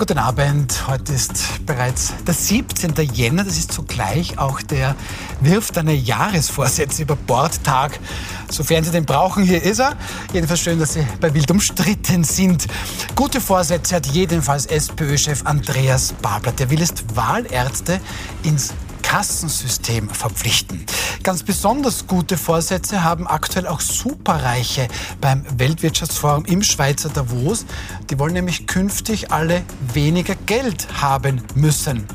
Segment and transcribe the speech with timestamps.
[0.00, 0.88] guten Abend.
[0.88, 2.94] Heute ist bereits der 17.
[3.12, 3.44] Jänner.
[3.44, 4.96] Das ist zugleich auch der
[5.42, 8.00] Wirft eine Jahresvorsätze über Bordtag.
[8.50, 9.98] Sofern Sie den brauchen, hier ist er.
[10.32, 12.66] Jedenfalls schön, dass Sie bei Wild umstritten sind.
[13.14, 16.52] Gute Vorsätze hat jedenfalls SPÖ-Chef Andreas Babler.
[16.52, 18.00] Der will jetzt Wahlärzte
[18.42, 18.72] ins
[19.10, 20.86] Kassensystem verpflichten.
[21.24, 24.86] Ganz besonders gute Vorsätze haben aktuell auch Superreiche
[25.20, 27.66] beim Weltwirtschaftsforum im Schweizer Davos.
[28.08, 32.06] Die wollen nämlich künftig alle weniger Geld haben müssen.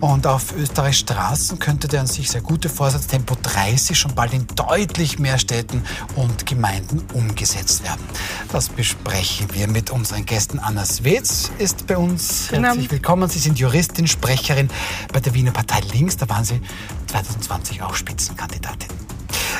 [0.00, 4.32] Und auf Österreichs Straßen könnte der an sich sehr gute Vorsatz Tempo 30 schon bald
[4.32, 5.84] in deutlich mehr Städten
[6.16, 8.02] und Gemeinden umgesetzt werden.
[8.50, 10.58] Das besprechen wir mit unseren Gästen.
[10.58, 12.50] Anna Swetz ist bei uns.
[12.50, 13.28] Herzlich willkommen.
[13.28, 14.68] Sie sind Juristin, Sprecherin
[15.12, 16.16] bei der Wiener Partei Links.
[16.16, 16.60] Da waren Sie
[17.08, 18.88] 2020 auch Spitzenkandidatin.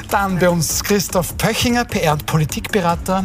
[0.09, 3.25] Dann bei uns Christoph Pöchinger, PR- und Politikberater.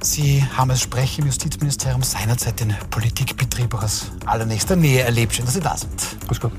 [0.00, 5.34] Sie haben als Sprecher im Justizministerium seinerzeit den Politikbetrieb auch aus allernächster Nähe erlebt.
[5.34, 5.90] Schön, dass Sie da sind.
[6.28, 6.52] Grüß Gott.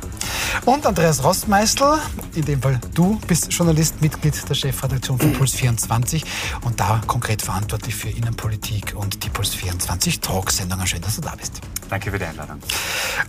[0.65, 1.99] Und Andreas Rostmeißl,
[2.35, 6.23] in dem Fall du bist Journalist, Mitglied der Chefredaktion von Puls 24
[6.61, 10.85] und da konkret verantwortlich für Innenpolitik und die Puls 24 Talksendungen.
[10.87, 11.61] Schön, dass du da bist.
[11.89, 12.59] Danke für die Einladung.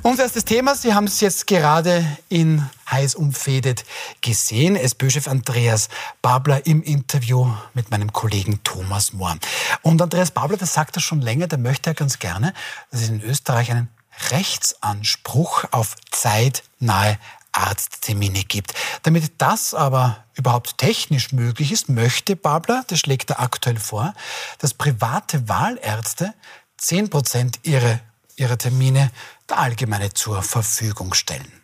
[0.02, 3.84] Unser erstes Thema, Sie haben es jetzt gerade in heiß umfädet
[4.20, 4.76] gesehen.
[4.76, 5.88] SPÖ-Chef Andreas
[6.22, 9.36] Babler im Interview mit meinem Kollegen Thomas Mohr.
[9.82, 12.54] Und Andreas Babler, das sagt er schon länger, der möchte ja ganz gerne,
[12.90, 13.88] dass es in Österreich einen
[14.30, 17.18] Rechtsanspruch auf zeitnahe
[17.52, 18.74] Arzttermine gibt.
[19.02, 24.14] Damit das aber überhaupt technisch möglich ist, möchte Babler, das schlägt er aktuell vor,
[24.58, 26.34] dass private Wahlärzte
[26.78, 28.00] 10 Prozent ihrer,
[28.36, 29.10] ihrer Termine
[29.48, 31.63] der Allgemeine zur Verfügung stellen.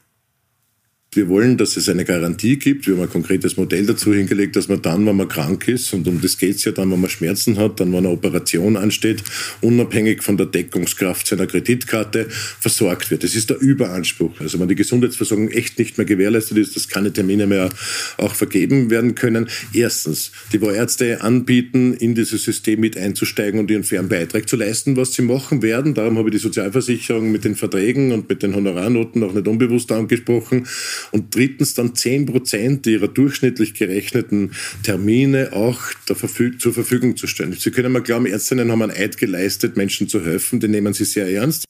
[1.13, 2.87] Wir wollen, dass es eine Garantie gibt.
[2.87, 6.07] Wir haben ein konkretes Modell dazu hingelegt, dass man dann, wenn man krank ist, und
[6.07, 9.25] um das geht es ja dann, wenn man Schmerzen hat, dann, wenn eine Operation ansteht,
[9.61, 13.25] unabhängig von der Deckungskraft seiner Kreditkarte versorgt wird.
[13.25, 14.41] Das ist der Überanspruch.
[14.41, 17.71] Also wenn die Gesundheitsversorgung echt nicht mehr gewährleistet ist, dass keine Termine mehr
[18.17, 19.49] auch vergeben werden können.
[19.73, 24.97] Erstens, die Ärzte anbieten, in dieses System mit einzusteigen und ihren fairen Beitrag zu leisten,
[24.97, 25.93] was sie machen werden.
[25.93, 29.91] Darum habe ich die Sozialversicherung mit den Verträgen und mit den Honorarnoten auch nicht unbewusst
[29.91, 30.69] angesprochen
[31.13, 34.53] und drittens dann 10 Prozent ihrer durchschnittlich gerechneten
[34.83, 37.53] Termine auch Verfüg zur Verfügung zu stellen.
[37.53, 41.05] Sie können mal glauben, Ärztinnen haben einen Eid geleistet, Menschen zu helfen, den nehmen sie
[41.05, 41.65] sehr ernst.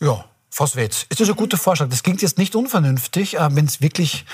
[0.00, 1.88] Ja, Frau Swetz, ist das ein guter Vorschlag?
[1.88, 4.24] Das klingt jetzt nicht unvernünftig, wenn es wirklich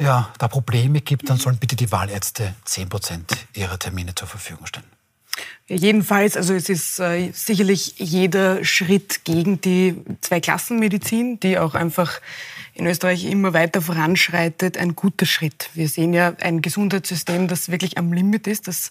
[0.00, 4.66] ja, da Probleme gibt, dann sollen bitte die Wahlärzte 10 Prozent ihrer Termine zur Verfügung
[4.66, 4.86] stellen.
[5.66, 12.20] Jedenfalls, also es ist äh, sicherlich jeder Schritt gegen die Zweiklassenmedizin, die auch einfach
[12.74, 15.70] in Österreich immer weiter voranschreitet, ein guter Schritt.
[15.74, 18.90] Wir sehen ja ein Gesundheitssystem, das wirklich am Limit ist, das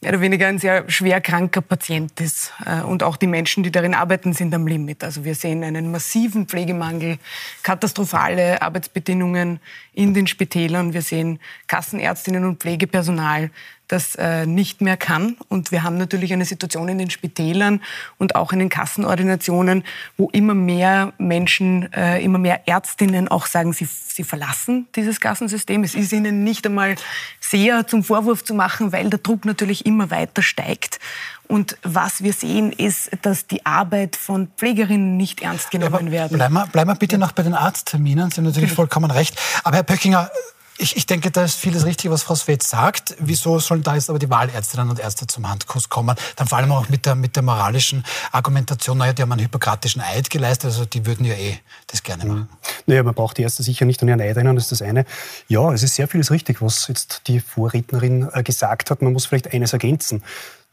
[0.00, 2.52] mehr oder weniger ein sehr schwer kranker Patient ist.
[2.64, 5.02] Äh, und auch die Menschen, die darin arbeiten, sind am Limit.
[5.02, 7.18] Also wir sehen einen massiven Pflegemangel,
[7.62, 9.60] katastrophale Arbeitsbedingungen
[9.92, 10.92] in den Spitälern.
[10.92, 13.50] Wir sehen Kassenärztinnen und Pflegepersonal,
[13.88, 15.36] das äh, nicht mehr kann.
[15.48, 17.80] Und wir haben natürlich eine Situation in den Spitälern
[18.18, 19.82] und auch in den Kassenordinationen,
[20.16, 25.82] wo immer mehr Menschen, äh, immer mehr Ärztinnen auch sagen, sie, sie verlassen dieses Kassensystem.
[25.84, 26.96] Es ist ihnen nicht einmal
[27.40, 31.00] sehr zum Vorwurf zu machen, weil der Druck natürlich immer weiter steigt.
[31.48, 36.36] Und was wir sehen, ist, dass die Arbeit von Pflegerinnen nicht ernst genommen ja, werden.
[36.36, 38.30] Bleiben wir, bleiben wir bitte noch bei den Arztterminen.
[38.30, 39.40] Sie haben natürlich vollkommen recht.
[39.64, 40.30] Aber Herr Pöckinger,
[40.78, 43.16] ich, ich denke, da ist vieles richtig, was Frau Swetz sagt.
[43.18, 46.16] Wieso sollen da jetzt aber die Wahlärztinnen und Ärzte zum Handkuss kommen?
[46.36, 50.00] Dann vor allem auch mit der, mit der moralischen Argumentation, naja, die haben einen hypokratischen
[50.00, 52.40] Eid geleistet, also die würden ja eh das gerne machen.
[52.40, 52.48] Mhm.
[52.86, 55.04] Naja, man braucht die Ärzte sicher nicht an ihren Eid erinnern, das ist das eine.
[55.48, 59.02] Ja, es ist sehr vieles richtig, was jetzt die Vorrednerin äh, gesagt hat.
[59.02, 60.22] Man muss vielleicht eines ergänzen.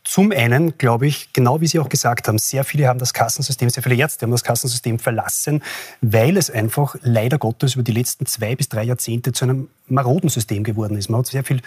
[0.05, 3.69] Zum einen glaube ich, genau wie Sie auch gesagt haben, sehr viele haben das Kassensystem,
[3.71, 5.63] sehr viele Ärzte haben das Kassensystem verlassen,
[5.99, 10.29] weil es einfach leider Gottes über die letzten zwei bis drei Jahrzehnte zu einem maroden
[10.29, 11.09] System geworden ist.
[11.09, 11.61] Man hat sehr viel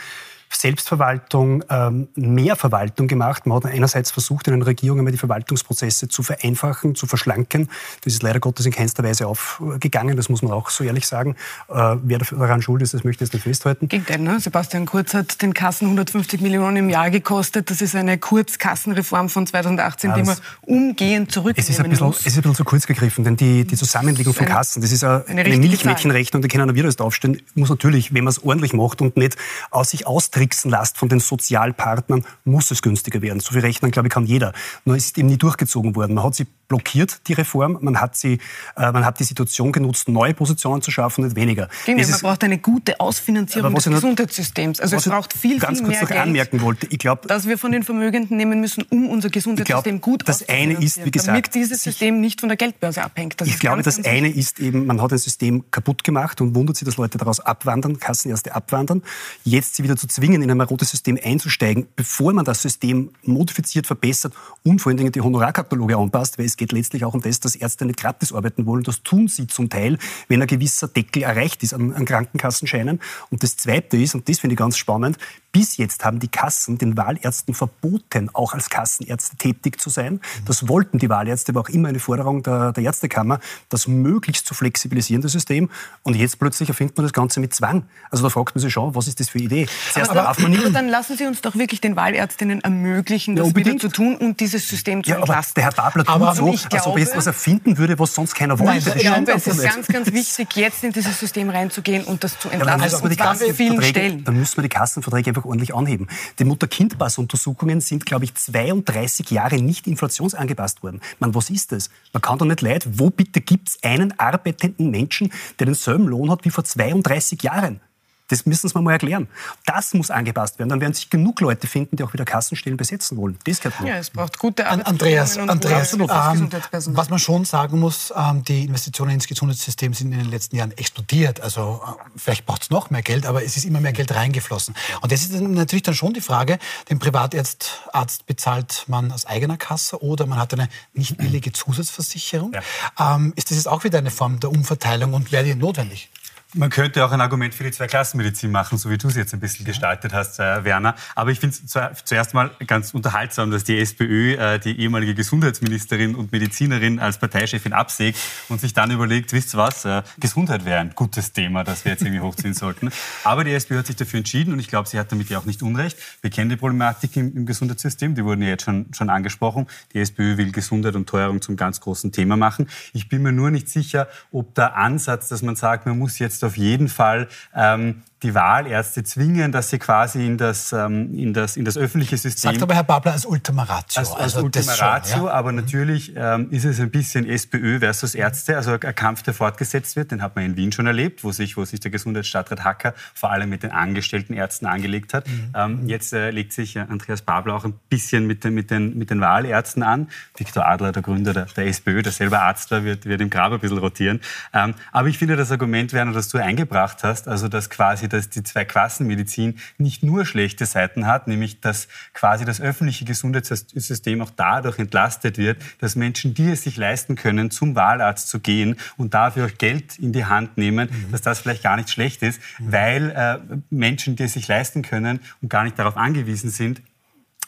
[0.50, 3.46] Selbstverwaltung, ähm, mehr Verwaltung gemacht.
[3.46, 7.68] Man hat einerseits versucht, in den Regierungen die Verwaltungsprozesse zu vereinfachen, zu verschlanken.
[8.02, 11.36] Das ist leider Gottes in keinster Weise aufgegangen, das muss man auch so ehrlich sagen.
[11.68, 13.88] Äh, wer daran schuld ist, das möchte ich jetzt nicht festhalten.
[13.88, 14.40] Gegenteil, ne?
[14.40, 17.70] Sebastian Kurz hat den Kassen 150 Millionen im Jahr gekostet.
[17.70, 22.06] Das ist eine Kurzkassenreform von 2018, ja, die man umgehend zurücknehmen es ist ein bisschen,
[22.06, 22.20] muss.
[22.20, 25.04] Es ist ein bisschen zu kurz gegriffen, denn die, die Zusammenlegung von Kassen, das ist
[25.04, 28.72] eine, eine, eine Milchmädchenrechnung, die können wir jetzt aufstellen, muss natürlich, wenn man es ordentlich
[28.72, 29.36] macht und nicht
[29.70, 33.40] aus sich austeilt, austricksen lasst von den Sozialpartnern, muss es günstiger werden.
[33.40, 34.52] So viel rechnen, glaube ich, kann jeder.
[34.84, 36.14] Nur es ist eben nie durchgezogen worden.
[36.14, 37.78] Man hat sie blockiert, die Reform.
[37.80, 38.38] Man hat, sie,
[38.76, 41.68] äh, man hat die Situation genutzt, neue Positionen zu schaffen, nicht weniger.
[41.86, 44.80] Genau, man braucht eine gute Ausfinanzierung des Gesundheitssystems.
[44.80, 46.86] Also es braucht viel, ganz viel kurz mehr noch Geld, anmerken wollte.
[46.90, 50.48] Ich glaub, dass wir von den Vermögenden nehmen müssen, um unser Gesundheitssystem glaub, gut das
[50.48, 53.40] eine ist, wie gesagt, damit dieses System nicht von der Geldbörse abhängt.
[53.40, 56.76] Das ich glaube, das eine ist eben, man hat ein System kaputt gemacht und wundert
[56.76, 59.02] sich, dass Leute daraus abwandern, Kassenärzte abwandern.
[59.44, 63.86] Jetzt sie wieder zu zwingen, in ein marodes System einzusteigen, bevor man das System modifiziert,
[63.86, 64.34] verbessert
[64.64, 67.56] und vor allen Dingen die Honorarkataloge anpasst, weil es geht letztlich auch um das, dass
[67.56, 68.82] Ärzte nicht gratis arbeiten wollen.
[68.82, 69.98] Das tun sie zum Teil,
[70.28, 73.00] wenn ein gewisser Deckel erreicht ist an, an Krankenkassenscheinen.
[73.30, 75.18] Und das Zweite ist, und das finde ich ganz spannend,
[75.52, 80.20] bis jetzt haben die Kassen den Wahlärzten verboten, auch als Kassenärzte tätig zu sein.
[80.44, 84.54] Das wollten die Wahlärzte, war auch immer eine Forderung der, der Ärztekammer, das möglichst zu
[84.54, 85.70] flexibilisieren, das System.
[86.02, 87.84] Und jetzt plötzlich erfindet man das Ganze mit Zwang.
[88.10, 89.68] Also da fragt man sich schon, was ist das für eine Idee?
[89.92, 90.74] Zuerst aber, darf man nicht.
[90.74, 94.40] dann lassen Sie uns doch wirklich den Wahlärztinnen ermöglichen, das ja, wieder zu tun und
[94.40, 95.54] dieses System zu ja, entlasten.
[95.56, 98.34] der Herr Babler tut aber so, als ob er jetzt was erfinden würde, was sonst
[98.34, 98.90] keiner wollte.
[98.90, 102.38] Nein, ich glaube, es ist ganz, ganz wichtig, jetzt in dieses System reinzugehen und das
[102.38, 102.68] zu entlasten.
[102.68, 104.24] Ja, dann, müssen wir die Stellen.
[104.24, 106.08] dann müssen wir die Kassenverträge einfach ordentlich anheben.
[106.38, 111.00] Die Mutter-Kind-Pass-Untersuchungen sind, glaube ich, 32 Jahre nicht inflationsangepasst worden.
[111.18, 111.90] Man, was ist das?
[112.12, 112.86] Man kann doch nicht leid.
[112.98, 117.80] Wo bitte gibt es einen arbeitenden Menschen, der denselben Lohn hat wie vor 32 Jahren?
[118.28, 119.28] Das müssen Sie mir mal erklären.
[119.66, 120.68] Das muss angepasst werden.
[120.68, 123.38] Dann werden sich genug Leute finden, die auch wieder Kassenstellen besetzen wollen.
[123.44, 126.50] Das gehört Ja, es braucht gute Andreas, Andreas ähm,
[126.96, 130.72] was man schon sagen muss, ähm, die Investitionen ins Gesundheitssystem sind in den letzten Jahren
[130.72, 131.40] explodiert.
[131.40, 134.74] Also äh, vielleicht braucht es noch mehr Geld, aber es ist immer mehr Geld reingeflossen.
[135.00, 136.58] Und das ist natürlich dann schon die Frage,
[136.90, 142.52] den Privatarzt Arzt bezahlt man aus eigener Kasse oder man hat eine nicht billige Zusatzversicherung.
[142.52, 143.16] Ja.
[143.16, 146.10] Ähm, ist das jetzt auch wieder eine Form der Umverteilung und wäre die notwendig?
[146.54, 149.40] Man könnte auch ein Argument für die Zweiklassenmedizin machen, so wie du es jetzt ein
[149.40, 150.94] bisschen gestaltet hast, äh, Werner.
[151.14, 156.14] Aber ich finde es zuerst mal ganz unterhaltsam, dass die SPÖ äh, die ehemalige Gesundheitsministerin
[156.14, 158.18] und Medizinerin als Parteichefin absägt
[158.48, 161.92] und sich dann überlegt, wisst ihr was, äh, Gesundheit wäre ein gutes Thema, das wir
[161.92, 162.88] jetzt irgendwie hochziehen sollten.
[163.24, 165.44] Aber die SPÖ hat sich dafür entschieden und ich glaube, sie hat damit ja auch
[165.44, 165.98] nicht Unrecht.
[166.22, 169.66] Wir kennen die Problematik im, im Gesundheitssystem, die wurden ja jetzt schon, schon angesprochen.
[169.92, 172.70] Die SPÖ will Gesundheit und Teuerung zum ganz großen Thema machen.
[172.94, 176.37] Ich bin mir nur nicht sicher, ob der Ansatz, dass man sagt, man muss jetzt
[176.44, 181.56] auf jeden Fall ähm, die Wahlärzte zwingen, dass sie quasi in das, ähm, in das,
[181.56, 182.50] in das öffentliche System...
[182.52, 184.00] Sagt aber Herr Babler als Ultima Ratio.
[184.00, 185.32] Als, als also Ultima Ratio, schon, ja?
[185.32, 189.94] aber natürlich ähm, ist es ein bisschen SPÖ versus Ärzte, also ein Kampf, der fortgesetzt
[189.94, 190.10] wird.
[190.10, 193.30] Den hat man in Wien schon erlebt, wo sich, wo sich der Gesundheitsstadtrat Hacker vor
[193.30, 195.28] allem mit den angestellten Ärzten angelegt hat.
[195.28, 195.52] Mhm.
[195.54, 198.98] Ähm, jetzt äh, legt sich äh, Andreas Babler auch ein bisschen mit den, mit den,
[198.98, 200.08] mit den Wahlärzten an.
[200.36, 203.52] Viktor Adler, der Gründer der, der SPÖ, der selber Arzt war, wird, wird im Grab
[203.52, 204.20] ein bisschen rotieren.
[204.52, 208.28] Ähm, aber ich finde das Argument, Werner, das du eingebracht hast, also dass quasi dass
[208.28, 214.78] die Zwei-Klassenmedizin nicht nur schlechte Seiten hat, nämlich dass quasi das öffentliche Gesundheitssystem auch dadurch
[214.78, 219.46] entlastet wird, dass Menschen, die es sich leisten können, zum Wahlarzt zu gehen und dafür
[219.46, 221.12] auch Geld in die Hand nehmen, mhm.
[221.12, 222.72] dass das vielleicht gar nicht schlecht ist, mhm.
[222.72, 223.38] weil äh,
[223.70, 226.82] Menschen, die es sich leisten können und gar nicht darauf angewiesen sind,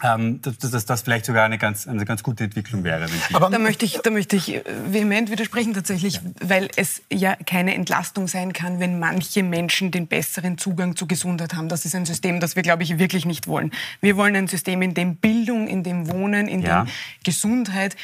[0.02, 3.06] ähm, dass, dass, das vielleicht sogar eine ganz, eine ganz gute Entwicklung wäre.
[3.32, 6.20] Aber da möchte ich, da möchte ich vehement widersprechen tatsächlich, ja.
[6.40, 11.54] weil es ja keine Entlastung sein kann, wenn manche Menschen den besseren Zugang zu Gesundheit
[11.54, 11.68] haben.
[11.68, 13.72] Das ist ein System, das wir, glaube ich, wirklich nicht wollen.
[14.00, 16.84] Wir wollen ein System, in dem Bildung, in dem Wohnen, in ja.
[16.84, 16.90] dem
[17.24, 17.96] Gesundheit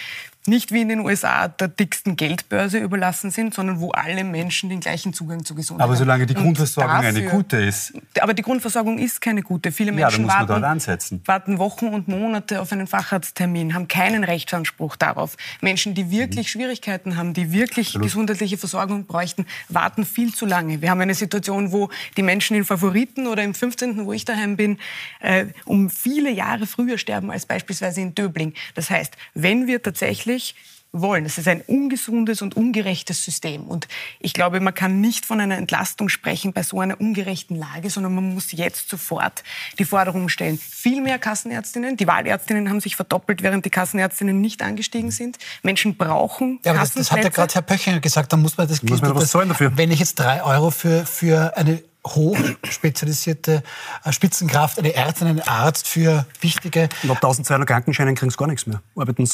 [0.46, 4.80] nicht wie in den USA der dicksten Geldbörse überlassen sind, sondern wo alle Menschen den
[4.80, 5.90] gleichen Zugang zu Gesundheit haben.
[5.90, 7.94] Aber solange die Grundversorgung dafür, eine gute ist.
[8.20, 9.72] Aber die Grundversorgung ist keine gute.
[9.72, 15.36] Viele Menschen ja, warten, warten, Wochen und Monate auf einen Facharzttermin, haben keinen Rechtsanspruch darauf.
[15.60, 16.50] Menschen, die wirklich mhm.
[16.50, 18.06] Schwierigkeiten haben, die wirklich Absolut.
[18.06, 20.82] gesundheitliche Versorgung bräuchten, warten viel zu lange.
[20.82, 24.56] Wir haben eine Situation, wo die Menschen in Favoriten oder im 15., wo ich daheim
[24.56, 24.78] bin,
[25.20, 28.54] äh, um viele Jahre früher sterben als beispielsweise in Döbling.
[28.74, 30.54] Das heißt, wenn wir tatsächlich wirklich
[30.92, 31.26] wollen.
[31.26, 33.64] Es ist ein ungesundes und ungerechtes System.
[33.64, 33.86] Und
[34.18, 38.14] ich glaube, man kann nicht von einer Entlastung sprechen bei so einer ungerechten Lage, sondern
[38.14, 39.42] man muss jetzt sofort
[39.78, 40.58] die Forderung stellen.
[40.58, 41.98] Viel mehr Kassenärztinnen.
[41.98, 45.36] Die Wahlärztinnen haben sich verdoppelt, während die Kassenärztinnen nicht angestiegen sind.
[45.62, 48.32] Menschen brauchen ja, aber das, das hat ja gerade Herr Pöchinger gesagt.
[48.32, 49.76] Da muss man das, muss man das, was dafür.
[49.76, 53.62] Wenn ich jetzt drei Euro für, für eine hochspezialisierte
[54.04, 56.88] äh, Spitzenkraft, eine Ärztin, einen Arzt für wichtige...
[57.02, 58.80] Und ab 1200 Krankenscheinen kriegen sie gar nichts mehr.
[58.94, 59.26] Arbeiten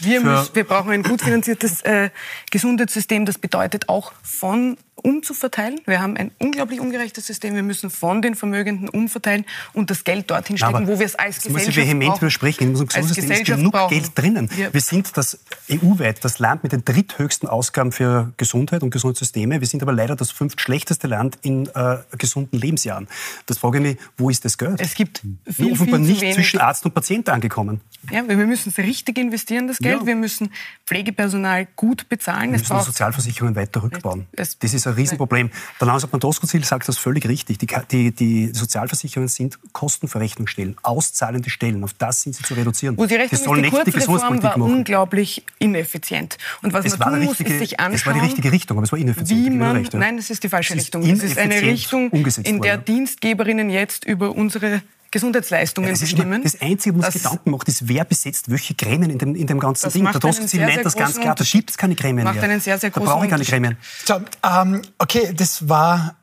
[0.00, 2.10] Wir, müssen, wir brauchen ein gut finanziertes äh,
[2.50, 3.26] Gesundheitssystem.
[3.26, 5.80] Das bedeutet auch von umzuverteilen.
[5.86, 7.54] Wir haben ein unglaublich ungerechtes System.
[7.56, 11.16] Wir müssen von den Vermögenden umverteilen und das Geld dorthin stecken, Aber wo wir es
[11.16, 12.62] als das Gesellschaft muss ich vehement widersprechen.
[12.64, 13.94] In unserem Gesundheitssystem ist genug brauchen.
[13.94, 14.50] Geld drinnen.
[14.54, 15.38] Wir- Wir sind das
[15.70, 19.60] EU-weit das Land mit den dritthöchsten Ausgaben für Gesundheit und Gesundheitssysteme.
[19.60, 23.08] Wir sind aber leider das fünftschlechteste Land in äh, gesunden Lebensjahren.
[23.46, 24.80] Das frage ich mich, wo ist das Geld?
[24.80, 27.80] Es gibt Nur viel, offenbar viel nicht zwischen Arzt und Patient angekommen.
[28.10, 30.00] Ja, wir wir müssen es richtig investieren, das Geld.
[30.00, 30.06] Ja.
[30.06, 30.50] Wir müssen
[30.86, 32.50] Pflegepersonal gut bezahlen.
[32.50, 34.26] Wir Es müssen die Sozialversicherungen weiter rückbauen.
[34.32, 35.50] Es- Das ist ein Riesenproblem.
[35.80, 37.58] Der Landeshauptmann Doskozil sagt das völlig richtig.
[37.58, 41.82] Die, die, die Sozialversicherungen sind Kostenverrechnungsstellen, auszahlende Stellen.
[41.84, 42.96] Auf das sind sie zu reduzieren.
[42.96, 44.62] Wo Sie recht das soll die nicht die Gesundheitspolitik war machen.
[44.74, 46.38] unglaublich ineffizient.
[46.62, 48.20] Und was Es man war, tun die muss, richtige, ist sich es war anschauen, die
[48.20, 49.44] richtige Richtung, aber es war ineffizient.
[49.46, 51.02] wie man, nein, das ist die falsche Es Richtung.
[51.02, 52.78] Es ist eine Richtung, in der.
[52.82, 56.42] Dienstgeberinnen jetzt über unsere Das, ist immer, bestimmen.
[56.42, 59.46] das Einzige, was uns Das- Gedanken macht, ist, wer besetzt welche Gremien in dem, in
[59.46, 60.04] dem ganzen Das Ding.
[60.04, 62.44] Doskozil sehr, nennt sehr das ganz klar, da schiebt es keine Gremien Macht mehr.
[62.44, 63.44] einen sehr, sehr da brauche ich keine.
[63.44, 63.76] Gremien.
[64.04, 66.16] So, ähm, okay, das war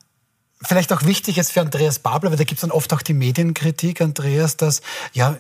[0.61, 3.13] vielleicht auch wichtig jetzt für Andreas Babler, weil da gibt es dann oft auch die
[3.13, 4.81] Medienkritik, Andreas, dass,
[5.13, 5.37] ja,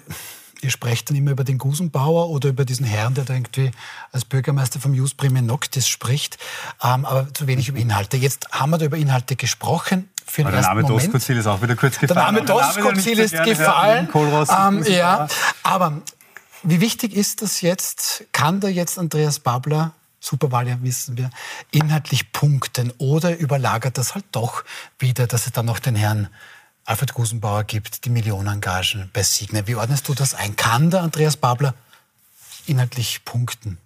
[0.61, 3.71] ihr sprecht dann immer über den Gusenbauer oder über diesen Herrn, der da irgendwie
[4.11, 6.37] als Bürgermeister vom Jus Prime Noctis spricht,
[6.83, 8.17] ähm, aber zu wenig über Inhalte.
[8.17, 10.09] Jetzt haben wir da über Inhalte gesprochen.
[10.29, 10.87] Für den der ersten Name.
[10.87, 12.35] Doskozil ist auch wieder kurz gefallen.
[12.35, 14.09] Name der nicht Doskozil so ist gefallen.
[14.13, 15.27] Ähm, ja,
[15.63, 16.01] aber
[16.63, 18.25] wie wichtig ist das jetzt?
[18.31, 21.29] Kann da jetzt Andreas Babler, Superwahl ja wissen wir,
[21.71, 24.63] inhaltlich punkten oder überlagert das halt doch
[24.99, 26.27] wieder, dass es dann noch den Herrn
[26.85, 29.67] Alfred Gusenbauer gibt, die Millionengagen bei Signer.
[29.67, 30.55] Wie ordnest du das ein?
[30.55, 31.73] Kann der Andreas Babler
[32.65, 33.77] inhaltlich punkten?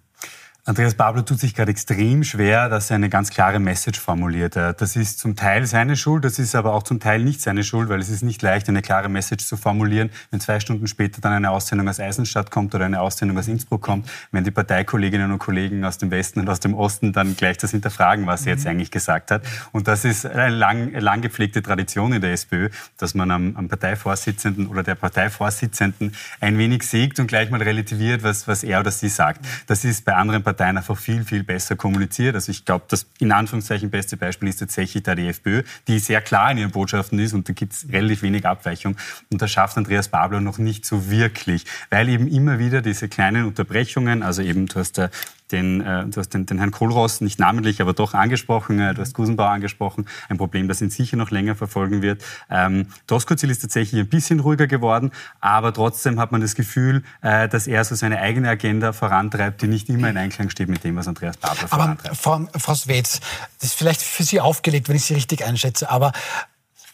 [0.66, 4.56] Andreas Babler tut sich gerade extrem schwer, dass er eine ganz klare Message formuliert.
[4.56, 7.62] Äh, Das ist zum Teil seine Schuld, das ist aber auch zum Teil nicht seine
[7.62, 11.20] Schuld, weil es ist nicht leicht, eine klare Message zu formulieren, wenn zwei Stunden später
[11.20, 15.32] dann eine Aussendung aus Eisenstadt kommt oder eine Aussendung aus Innsbruck kommt, wenn die Parteikolleginnen
[15.32, 18.54] und Kollegen aus dem Westen und aus dem Osten dann gleich das hinterfragen, was er
[18.54, 19.42] jetzt eigentlich gesagt hat.
[19.72, 23.68] Und das ist eine lang, lang gepflegte Tradition in der SPÖ, dass man am, am
[23.68, 28.90] Parteivorsitzenden oder der Parteivorsitzenden ein wenig sägt und gleich mal relativiert, was, was er oder
[28.90, 29.44] sie sagt.
[29.66, 32.34] Das ist bei anderen Parteien einfach viel, viel besser kommuniziert.
[32.34, 36.20] Also ich glaube, das in Anführungszeichen beste Beispiel ist tatsächlich da die FPÖ, die sehr
[36.20, 38.96] klar in ihren Botschaften ist und da gibt es relativ wenig Abweichung.
[39.30, 43.46] Und das schafft Andreas Babler noch nicht so wirklich, weil eben immer wieder diese kleinen
[43.46, 45.10] Unterbrechungen, also eben du hast da
[45.52, 49.00] den, äh, du hast den, den Herrn Kohlross nicht namentlich, aber doch angesprochen, äh, du
[49.00, 52.24] hast Gusenbauer angesprochen, ein Problem, das ihn sicher noch länger verfolgen wird.
[52.50, 57.48] Ähm, Doskozil ist tatsächlich ein bisschen ruhiger geworden, aber trotzdem hat man das Gefühl, äh,
[57.48, 60.96] dass er so seine eigene Agenda vorantreibt, die nicht immer in Einklang steht mit dem,
[60.96, 62.16] was Andreas Babler Aber vorantreibt.
[62.16, 63.20] Frau, Frau Swetz,
[63.60, 66.12] das ist vielleicht für Sie aufgelegt, wenn ich Sie richtig einschätze, aber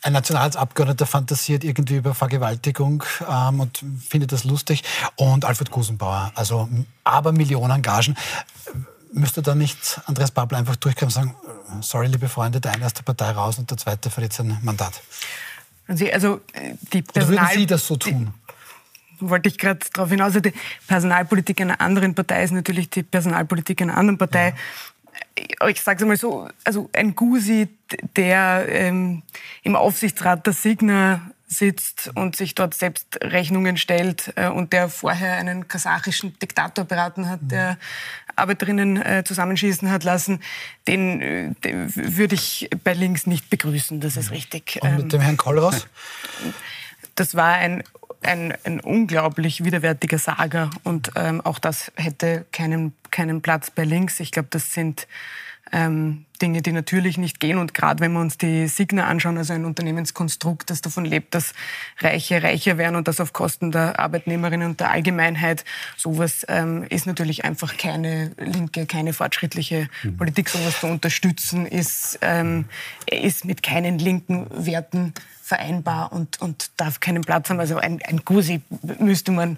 [0.03, 4.83] ein Nationalratsabgeordneter fantasiert irgendwie über Vergewaltigung ähm, und findet das lustig.
[5.17, 6.69] Und Alfred Gusenbauer, also
[7.05, 8.17] aber Millionen Gagen.
[9.13, 12.87] Müsste da nicht Andreas Babler einfach durchkommen und sagen, äh, sorry, liebe Freunde, der eine
[12.87, 15.03] aus der Partei raus und der zweite verliert sein Mandat?
[15.89, 18.33] Sie, also äh, die Oder würden Personal Sie das so tun?
[19.21, 20.29] wollte ich gerade darauf hinaus.
[20.29, 20.53] Also die
[20.87, 24.55] Personalpolitik einer anderen Partei ist natürlich die Personalpolitik einer anderen Partei.
[25.69, 27.69] Ich sage es einmal so, also ein Gusi,
[28.17, 29.23] der ähm,
[29.63, 35.37] im Aufsichtsrat der Signa sitzt und sich dort selbst Rechnungen stellt äh, und der vorher
[35.37, 37.77] einen kasachischen Diktator beraten hat, der
[38.37, 40.41] Arbeiterinnen äh, zusammenschießen hat lassen,
[40.87, 44.79] den, den würde ich bei links nicht begrüßen, das ist richtig.
[44.81, 45.89] Und Ähm, mit dem Herrn Kollross?
[47.17, 47.83] das war ein,
[48.23, 54.21] ein, ein unglaublich widerwärtiger Saga und ähm, auch das hätte keinen, keinen Platz bei links.
[54.21, 55.07] Ich glaube, das sind
[55.73, 57.59] ähm, Dinge, die natürlich nicht gehen.
[57.59, 61.53] Und gerade wenn wir uns die Signa anschauen, also ein Unternehmenskonstrukt, das davon lebt, dass
[61.99, 65.65] Reiche reicher werden und das auf Kosten der Arbeitnehmerinnen und der Allgemeinheit,
[65.97, 70.49] sowas ähm, ist natürlich einfach keine linke, keine fortschrittliche Politik.
[70.49, 72.65] Sowas zu unterstützen ist, ähm,
[73.07, 75.13] ist mit keinen linken Werten
[75.43, 77.61] vereinbar und, und darf keinen Platz haben.
[77.61, 78.63] Also ein, ein Gusi
[78.99, 79.57] müsste man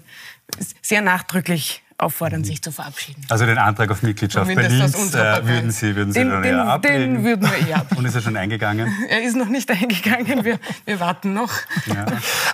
[0.81, 3.25] sehr nachdrücklich auffordern, sich zu verabschieden.
[3.29, 6.43] Also den Antrag auf Mitgliedschaft bei Zumindest unserer äh, würden Sie, würden Sie Den- dann
[6.43, 7.13] den- eher ablehnen.
[7.15, 7.99] den würden wir eher ablehnen.
[7.99, 8.91] Und ist er schon eingegangen?
[9.09, 11.51] Er ist noch nicht eingegangen, wir, wir warten noch.
[11.87, 12.05] Ja.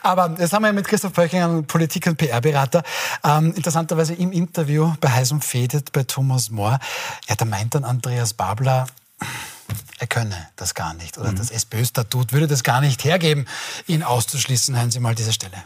[0.04, 2.84] Aber jetzt haben wir mit Christoph Pöcking einen Politik- und PR-Berater.
[3.24, 6.80] Ähm, interessanterweise im Interview bei Heiß und Fedet bei Thomas Mohr,
[7.28, 8.88] ja, da meint dann Andreas Babler,
[10.00, 11.18] er könne das gar nicht.
[11.18, 13.46] Oder das SPÖ-Statut würde das gar nicht hergeben,
[13.88, 14.76] ihn auszuschließen.
[14.78, 15.58] Hören Sie mal diese Stelle.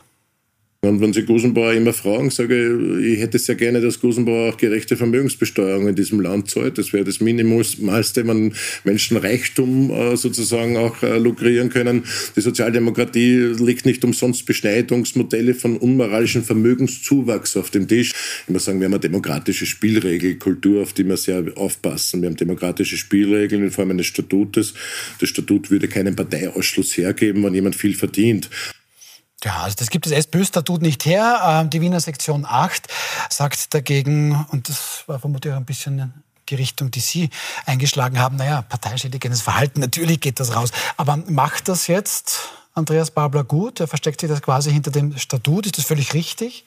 [0.83, 4.57] Und wenn Sie Gusenbauer immer fragen, sage ich, ich hätte sehr gerne, dass Gusenbauer auch
[4.57, 6.77] gerechte Vermögensbesteuerung in diesem Land zahlt.
[6.77, 12.03] Das wäre das Minimalste, wenn Menschen Reichtum äh, sozusagen auch äh, lukrieren können.
[12.35, 18.11] Die Sozialdemokratie legt nicht umsonst Beschneidungsmodelle von unmoralischen Vermögenszuwachs auf dem Tisch.
[18.45, 22.21] Ich muss sagen, wir haben eine demokratische Spielregelkultur, auf die wir sehr aufpassen.
[22.21, 24.73] Wir haben demokratische Spielregeln in Form eines Statutes.
[25.21, 28.49] Das Statut würde keinen Parteiausschluss hergeben, wenn jemand viel verdient.
[29.43, 31.41] Ja, also das gibt das SPÖ-Statut nicht her.
[31.43, 32.87] Ähm, die Wiener Sektion 8
[33.29, 36.13] sagt dagegen, und das war vermutlich auch ein bisschen
[36.49, 37.29] die Richtung, die Sie
[37.65, 40.71] eingeschlagen haben, naja, parteischädigendes Verhalten, natürlich geht das raus.
[40.97, 43.79] Aber macht das jetzt Andreas Babler gut?
[43.79, 45.65] Er versteckt sich das quasi hinter dem Statut.
[45.65, 46.65] Ist das völlig richtig?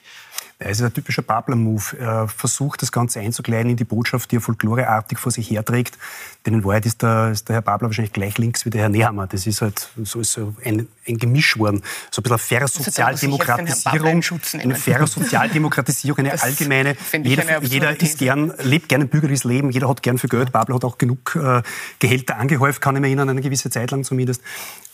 [0.59, 1.99] Es ist ein typischer Babler-Move.
[1.99, 5.99] Er versucht, das Ganze einzugleiten in die Botschaft, die er folkloreartig vor sich herträgt.
[6.47, 8.89] Denn in Wahrheit ist der, ist der Herr Babler wahrscheinlich gleich links wie der Herr
[8.89, 9.27] Nehammer.
[9.27, 11.83] Das ist halt so, ist so ein, ein Gemisch worden.
[12.11, 14.23] So ein bisschen eine faire Sozialdemokratisierung.
[14.55, 16.97] Eine faire Sozialdemokratisierung, eine allgemeine.
[17.23, 20.53] Jeder, jeder ist gern, lebt gerne ein bürgerliches Leben, jeder hat gern viel Geld.
[20.53, 21.61] Babler hat auch genug äh,
[21.99, 24.41] Gehälter angehäuft, kann ich mir erinnern, eine gewisse Zeit lang zumindest.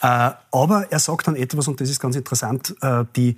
[0.01, 3.37] Äh, aber er sagt dann etwas, und das ist ganz interessant, äh, die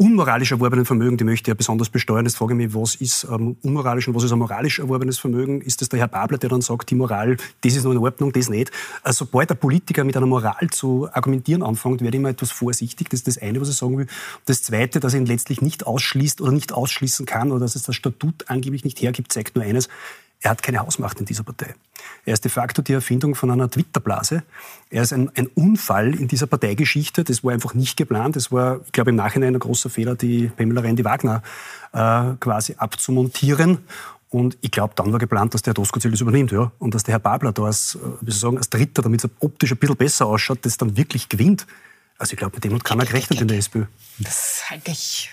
[0.00, 2.24] unmoralisch erworbenen Vermögen, die möchte er besonders besteuern.
[2.24, 5.60] Jetzt frage ich mich, was ist ähm, unmoralisch und was ist ein moralisch erworbenes Vermögen?
[5.60, 8.32] Ist das der Herr Babler, der dann sagt, die Moral, das ist noch in Ordnung,
[8.32, 8.70] das nicht?
[9.02, 13.10] Also, sobald der Politiker mit einer Moral zu argumentieren anfängt, werde ich immer etwas vorsichtig.
[13.10, 14.06] Das ist das eine, was ich sagen will.
[14.46, 17.82] Das zweite, dass er ihn letztlich nicht ausschließt oder nicht ausschließen kann oder dass es
[17.82, 19.90] das Statut angeblich nicht hergibt, zeigt nur eines.
[20.42, 21.74] Er hat keine Hausmacht in dieser Partei.
[22.24, 24.42] Er ist de facto die Erfindung von einer Twitter-Blase.
[24.88, 27.24] Er ist ein, ein, Unfall in dieser Parteigeschichte.
[27.24, 28.36] Das war einfach nicht geplant.
[28.36, 31.42] Das war, ich glaube, im Nachhinein ein großer Fehler, die Pamela Rendi-Wagner
[31.92, 33.78] äh, quasi abzumontieren.
[34.30, 36.70] Und ich glaube, dann war geplant, dass der Doskozil das übernimmt, ja.
[36.78, 39.30] Und dass der Herr Babler da als, äh, wie soll sagen, als Dritter, damit es
[39.40, 41.66] optisch ein bisschen besser ausschaut, das dann wirklich gewinnt.
[42.16, 43.84] Also ich glaube, mit dem hat keiner gerechnet in der SPÖ.
[44.18, 45.30] Das halte ich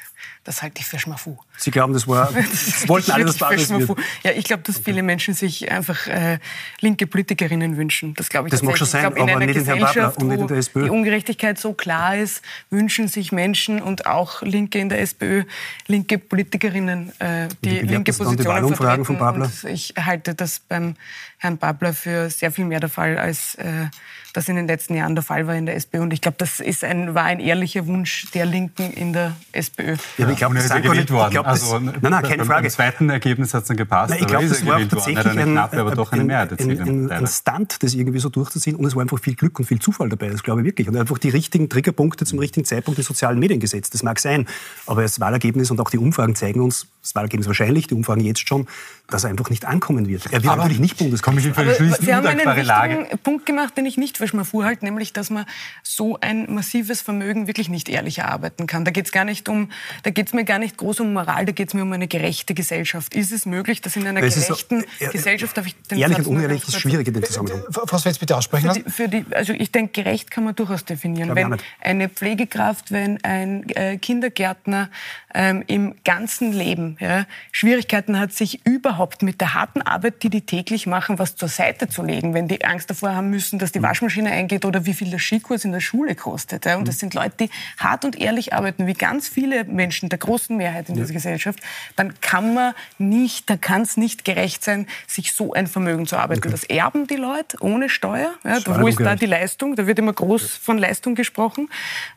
[0.48, 1.36] das halte ich für Schmafu.
[1.58, 4.00] Sie glauben, das war, das wollten alle, dass das wird?
[4.24, 6.40] Ja, ich glaube, dass viele Menschen sich einfach äh,
[6.80, 8.14] linke Politikerinnen wünschen.
[8.14, 10.40] Das glaube ich Das mag schon sein, glaub, aber nicht in Herrn Babler und nicht
[10.40, 10.86] in der SPÖ.
[10.86, 15.44] die Ungerechtigkeit so klar ist, wünschen sich Menschen und auch Linke in der SPÖ,
[15.88, 19.04] linke Politikerinnen, äh, die linke Positionen vertreten.
[19.04, 19.52] Von Babler?
[19.64, 20.96] Und ich halte das beim
[21.38, 23.88] Herrn Babler für sehr viel mehr der Fall, als äh,
[24.34, 26.02] das in den letzten Jahren der Fall war in der SPÖ.
[26.02, 29.96] Und ich glaube, das ist ein, war ein ehrlicher Wunsch der Linken in der SPÖ.
[30.18, 31.32] Ja, ich glaube, das ist ja gewählt worden.
[31.32, 32.66] Glaub, das, also, nein, nein, keine Frage.
[32.66, 34.12] Im zweiten Ergebnis hat es dann gepasst.
[34.12, 35.40] Nein, ich glaube, das war tatsächlich worden.
[35.40, 38.76] ein, knapp, aber doch eine Mehrheit ein, ein, ein Stunt, das irgendwie so durchzuziehen.
[38.76, 40.88] Und es war einfach viel Glück und viel Zufall dabei, das glaube ich wirklich.
[40.88, 43.94] Und einfach die richtigen Triggerpunkte zum richtigen Zeitpunkt in sozialen Medien gesetzt.
[43.94, 44.48] Das mag sein.
[44.86, 48.48] Aber das Wahlergebnis und auch die Umfragen zeigen uns, das Wahlergebnis wahrscheinlich, die Umfragen jetzt
[48.48, 48.68] schon,
[49.08, 50.26] dass er einfach nicht ankommen wird.
[50.26, 51.54] Er wird aber natürlich nicht Bundeskanzler.
[52.00, 55.46] Sie haben einen wichtigen Punkt gemacht, den ich nicht für Schmafu halte, nämlich, dass man
[55.84, 58.84] so ein massives Vermögen wirklich nicht ehrlich erarbeiten kann.
[58.84, 59.72] Da geht es gar nicht um,
[60.04, 62.08] da geht es mir gar nicht groß um Moral, da geht es mir um eine
[62.08, 63.16] gerechte Gesellschaft.
[63.16, 66.18] Ist es möglich, dass in einer es gerechten so, äh, Gesellschaft, darf ich den Ehrlich
[66.18, 67.64] und unehrlich ist schwierig in dem Zusammenhang.
[67.72, 70.84] Frau Svets, bitte aussprechen für die, für die, Also ich denke, gerecht kann man durchaus
[70.84, 71.34] definieren.
[71.36, 74.90] Wenn eine Pflegekraft, wenn ein äh, Kindergärtner
[75.34, 80.42] ähm, im ganzen Leben ja, Schwierigkeiten hat, sich überhaupt mit der harten Arbeit, die die
[80.42, 83.80] täglich machen, was zur Seite zu legen, wenn die Angst davor haben müssen, dass die
[83.80, 83.84] mhm.
[83.84, 86.66] Waschmaschine eingeht oder wie viel der Skikurs in der Schule kostet.
[86.66, 86.76] Ja.
[86.78, 87.00] Und das mhm.
[87.00, 90.96] sind Leute, die hart und ehrlich arbeiten, wie ganz viele Menschen der großen Mehrheit in
[90.96, 91.60] dieser Gesellschaft.
[91.96, 96.18] Dann kann man nicht, da kann es nicht gerecht sein, sich so ein Vermögen zu
[96.18, 96.42] arbeiten.
[96.42, 96.52] Okay.
[96.52, 98.34] Das erben die Leute ohne Steuer.
[98.44, 98.60] Ja.
[98.66, 99.76] Wo ist da die Leistung?
[99.76, 101.70] Da wird immer groß von Leistung gesprochen.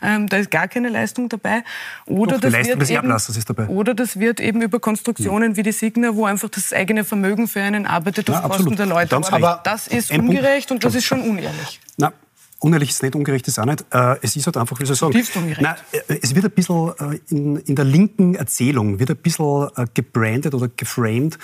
[0.03, 1.62] Ähm, da ist gar keine Leistung dabei.
[2.07, 3.66] Oder Doch, das wird eben Ablassers ist dabei.
[3.66, 5.56] Oder das wird eben über Konstruktionen ja.
[5.56, 9.16] wie die Signa, wo einfach das eigene Vermögen für einen arbeitet auf Kosten der Leute.
[9.16, 11.80] Aber das ist ungerecht und das ist schon unehrlich.
[11.96, 12.12] Na,
[12.62, 13.87] Unehrlich ist nicht, ungerecht ist auch nicht.
[13.90, 15.62] Äh, es ist halt einfach, wie soll ich sagen, ungerecht.
[15.62, 19.70] Nein, äh, es wird ein bisschen äh, in, in der linken Erzählung, wird ein bisschen
[19.94, 21.38] gebrandet oder geframed,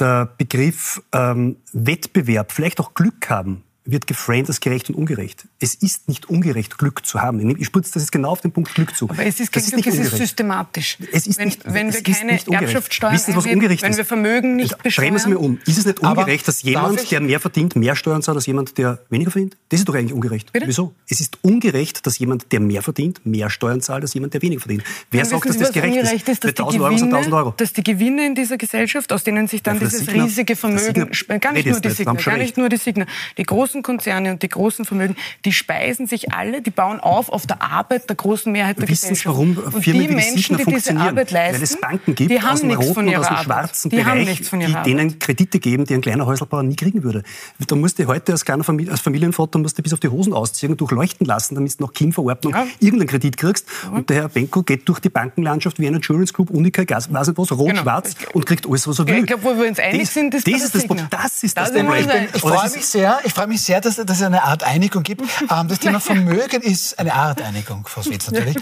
[0.00, 5.46] der Begriff ähm, Wettbewerb, vielleicht auch Glück haben, wird geframed als gerecht und ungerecht.
[5.60, 7.56] Es ist nicht ungerecht, Glück zu haben.
[7.58, 9.08] Ich spüre das ist genau auf den Punkt Glück zu.
[9.08, 10.98] Aber es ist, das ist, nicht es ist systematisch.
[11.12, 14.56] Es ist wenn, nicht, wenn wir keine Erbschaftssteuer Wissen Sie, was ungerecht wenn wir Vermögen
[14.56, 15.06] nicht besteuern...
[15.06, 15.58] Drehen wir es mir um.
[15.66, 18.98] Ist es nicht ungerecht, dass jemand, der mehr verdient, mehr Steuern zahlt als jemand, der
[19.10, 19.56] weniger verdient?
[19.68, 20.52] Das ist doch eigentlich ungerecht.
[20.52, 20.66] Bitte?
[20.66, 20.94] Wieso?
[21.08, 24.60] Es ist ungerecht, dass jemand, der mehr verdient, mehr Steuern zahlt als jemand, der weniger
[24.60, 24.84] verdient.
[25.10, 26.12] Wer dann sagt, dass das gerecht ist?
[26.12, 29.76] ist dass, die Gewinne, Euro dass die Gewinne in dieser Gesellschaft, aus denen sich dann
[29.76, 31.10] ja, dieses Signer, riesige Vermögen...
[31.40, 33.06] Gar nicht, nur die Signer, gar nicht nur die Signer.
[33.38, 37.28] Die großen großen Konzerne und die großen Vermögen, die speisen sich alle, die bauen auf
[37.30, 39.34] auf der Arbeit der großen Mehrheit der Wissen Gesellschaft.
[39.36, 42.40] warum und Firmen die wie Menschen, die diese Arbeit leisten, Weil es Banken gibt die
[42.40, 43.44] haben aus dem nichts roten von und ihrer aus dem Arbeit.
[43.46, 46.62] schwarzen die Bereich, haben nichts von ihrer die denen Kredite geben, die ein kleiner Häuselbauer
[46.62, 47.22] nie kriegen würde.
[47.66, 50.32] Da musst du heute als kleiner Familie, als Familienvater musst du bis auf die Hosen
[50.32, 52.66] ausziehen und durchleuchten lassen, damit du nach KIM-Verordnung Ja.
[52.80, 53.66] irgendeinen Kredit kriegst.
[53.92, 57.28] Und der Herr Benko geht durch die Bankenlandschaft wie ein Insurance Club, Unica, Gas, weiß
[57.28, 57.82] nicht was, rot, Genau.
[57.82, 59.18] schwarz und kriegt alles, was er will.
[59.18, 61.56] Ich glaube, wo wir uns einig Das- sind, ist das bei ist das, das ist
[61.56, 62.06] Da das wir Problem.
[62.26, 65.02] Ich das freue mich sehr, ich freue mich sehr, dass, dass es eine Art Einigung
[65.02, 65.22] gibt.
[65.48, 68.56] Ähm, das Thema Vermögen ist eine Art Einigung, Frau Swetz natürlich.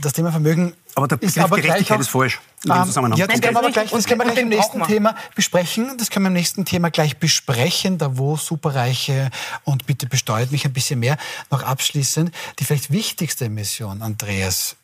[0.00, 2.76] Das Thema Vermögen Aber der ist Begriff aber gleich Gerechtigkeit auch, ist falsch in dem
[2.76, 3.18] Ähm, Zusammenhang.
[3.18, 4.82] Ja, das Nein, können wir aber gleich, das können wir gleich im nächsten.
[4.82, 5.96] Thema besprechen.
[5.96, 9.30] Das können wir im nächsten Thema gleich besprechen, da wo Superreiche
[9.64, 11.16] und bitte besteuert mich ein bisschen mehr.
[11.50, 14.76] Noch abschließend die vielleicht wichtigste Mission, Andreas,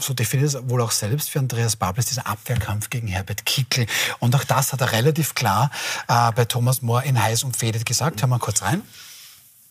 [0.00, 3.86] so definiert es wohl auch selbst für Andreas Babel, ist dieser Abwehrkampf gegen Herbert Kickl.
[4.18, 5.70] Und auch das hat er relativ klar
[6.08, 8.22] äh, bei Thomas Mohr in Heiß und Federt gesagt.
[8.22, 8.82] Hören wir kurz rein.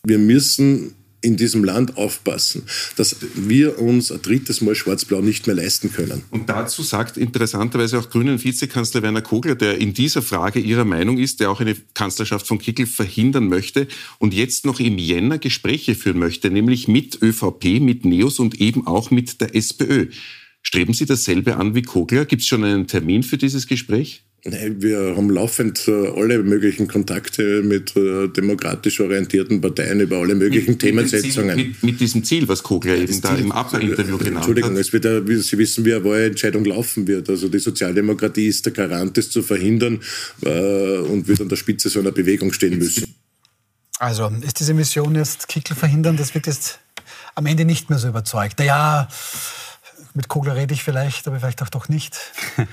[0.04, 2.64] Wir müssen in diesem Land aufpassen,
[2.96, 6.24] dass wir uns ein drittes Mal Schwarz-Blau nicht mehr leisten können.
[6.30, 11.18] Und dazu sagt interessanterweise auch Grünen Vizekanzler Werner Kogler, der in dieser Frage ihrer Meinung
[11.18, 13.86] ist, der auch eine Kanzlerschaft von Kickl verhindern möchte
[14.18, 18.86] und jetzt noch im Jänner Gespräche führen möchte, nämlich mit ÖVP, mit NEOS und eben
[18.86, 20.08] auch mit der SPÖ.
[20.62, 22.24] Streben Sie dasselbe an wie Kogler?
[22.24, 24.24] Gibt es schon einen Termin für dieses Gespräch?
[24.44, 30.34] Nein, Wir haben laufend äh, alle möglichen Kontakte mit äh, demokratisch orientierten Parteien über alle
[30.34, 31.56] möglichen Themensetzungen.
[31.56, 35.04] Mit, mit diesem Ziel, was Kogler eben da im Upper-Interview genannt Entschuldigung, hat.
[35.04, 37.30] ja, wie Sie wissen, wie eine Wahlentscheidung laufen wird.
[37.30, 40.00] Also die Sozialdemokratie ist der Garant, das zu verhindern
[40.44, 43.14] äh, und wird an der Spitze so einer Bewegung stehen müssen.
[44.00, 46.80] Also ist diese Mission jetzt Kickl verhindern, das wird jetzt
[47.36, 48.58] am Ende nicht mehr so überzeugt.
[48.58, 49.08] Naja,
[50.14, 52.18] mit Kogler rede ich vielleicht, aber vielleicht auch doch nicht.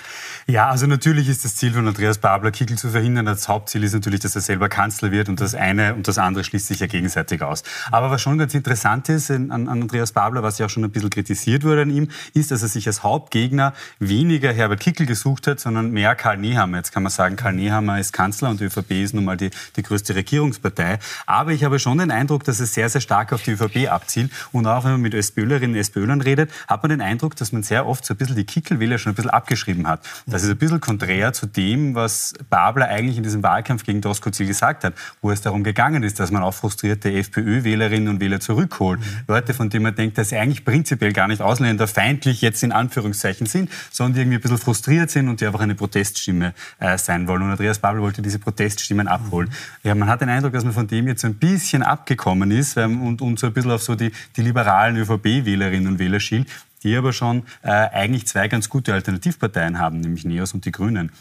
[0.49, 3.27] Ja, also natürlich ist das Ziel von Andreas Babler, Kickl zu verhindern.
[3.27, 6.43] Das Hauptziel ist natürlich, dass er selber Kanzler wird und das eine und das andere
[6.43, 7.61] schließt sich ja gegenseitig aus.
[7.91, 10.89] Aber was schon ganz interessant ist an, an Andreas Babler, was ja auch schon ein
[10.89, 15.45] bisschen kritisiert wurde an ihm, ist, dass er sich als Hauptgegner weniger Herbert Kickl gesucht
[15.45, 16.77] hat, sondern mehr Karl Nehammer.
[16.77, 19.51] Jetzt kann man sagen, Karl Nehammer ist Kanzler und die ÖVP ist nun mal die,
[19.75, 20.97] die größte Regierungspartei.
[21.27, 24.31] Aber ich habe schon den Eindruck, dass es sehr, sehr stark auf die ÖVP abzielt.
[24.51, 27.63] Und auch wenn man mit SPÖlerinnen und SPÖlern redet, hat man den Eindruck, dass man
[27.63, 30.07] sehr oft so ein bisschen die Kickl-Wähler schon ein bisschen abgeschrieben hat.
[30.25, 34.47] Das ist ein bisschen konträr zu dem, was Babler eigentlich in diesem Wahlkampf gegen Doskozil
[34.47, 38.99] gesagt hat, wo es darum gegangen ist, dass man auch frustrierte FPÖ-Wählerinnen und Wähler zurückholt.
[39.27, 43.47] Leute, von denen man denkt, dass sie eigentlich prinzipiell gar nicht ausländerfeindlich jetzt in Anführungszeichen
[43.47, 47.43] sind, sondern irgendwie ein bisschen frustriert sind und die einfach eine Proteststimme äh, sein wollen.
[47.43, 49.49] Und Andreas Babler wollte diese Proteststimmen abholen.
[49.83, 53.01] Ja, man hat den Eindruck, dass man von dem jetzt ein bisschen abgekommen ist ähm,
[53.01, 56.47] und, und so ein bisschen auf so die, die liberalen ÖVP-Wählerinnen und Wähler schielt
[56.83, 61.11] die aber schon äh, eigentlich zwei ganz gute Alternativparteien haben, nämlich NEOS und die Grünen.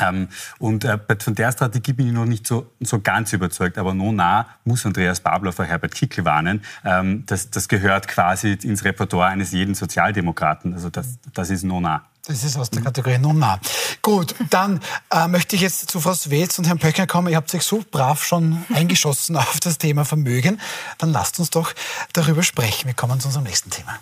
[0.00, 3.94] Ähm, und äh, von der Strategie bin ich noch nicht so, so ganz überzeugt, aber
[3.94, 6.62] no nah muss Andreas Babler vor Herbert Kickl warnen.
[6.84, 10.74] Ähm, das, das gehört quasi ins Repertoire eines jeden Sozialdemokraten.
[10.74, 12.04] Also das, das ist no nah.
[12.26, 13.58] Das ist aus der Kategorie nah.
[14.02, 14.80] Gut, dann
[15.10, 17.28] äh, möchte ich jetzt zu Frau Swetz und Herrn Pöckner kommen.
[17.28, 20.60] Ihr habt euch so brav schon eingeschossen auf das Thema Vermögen.
[20.98, 21.72] Dann lasst uns doch
[22.12, 22.86] darüber sprechen.
[22.86, 23.98] Wir kommen zu unserem nächsten Thema.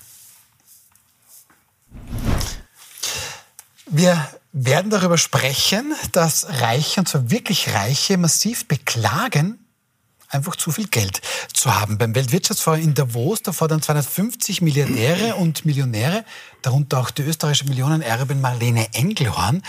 [3.88, 9.66] Wir werden darüber sprechen, dass Reiche, und zwar wirklich Reiche, massiv beklagen,
[10.28, 11.20] einfach zu viel Geld
[11.52, 11.98] zu haben.
[11.98, 16.24] Beim Weltwirtschaftsforum in Davos, da fordern 250 Milliardäre und Millionäre,
[16.62, 19.62] darunter auch die österreichische Millionenerbin Marlene Engelhorn,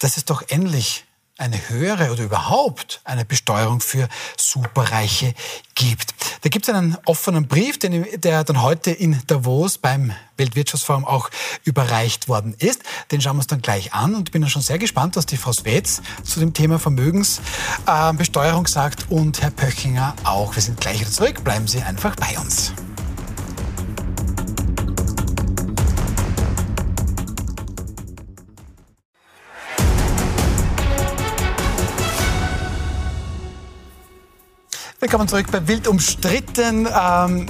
[0.00, 1.04] dass es doch endlich
[1.42, 5.34] eine höhere oder überhaupt eine Besteuerung für Superreiche
[5.74, 6.14] gibt.
[6.42, 11.30] Da gibt es einen offenen Brief, den, der dann heute in Davos beim Weltwirtschaftsforum auch
[11.64, 12.82] überreicht worden ist.
[13.10, 15.36] Den schauen wir uns dann gleich an und bin dann schon sehr gespannt, was die
[15.36, 20.54] Frau Swetz zu dem Thema Vermögensbesteuerung sagt und Herr Pöchinger auch.
[20.54, 21.42] Wir sind gleich wieder zurück.
[21.42, 22.72] Bleiben Sie einfach bei uns.
[35.12, 36.88] Willkommen zurück bei Wild umstritten.
[36.90, 37.44] Ähm,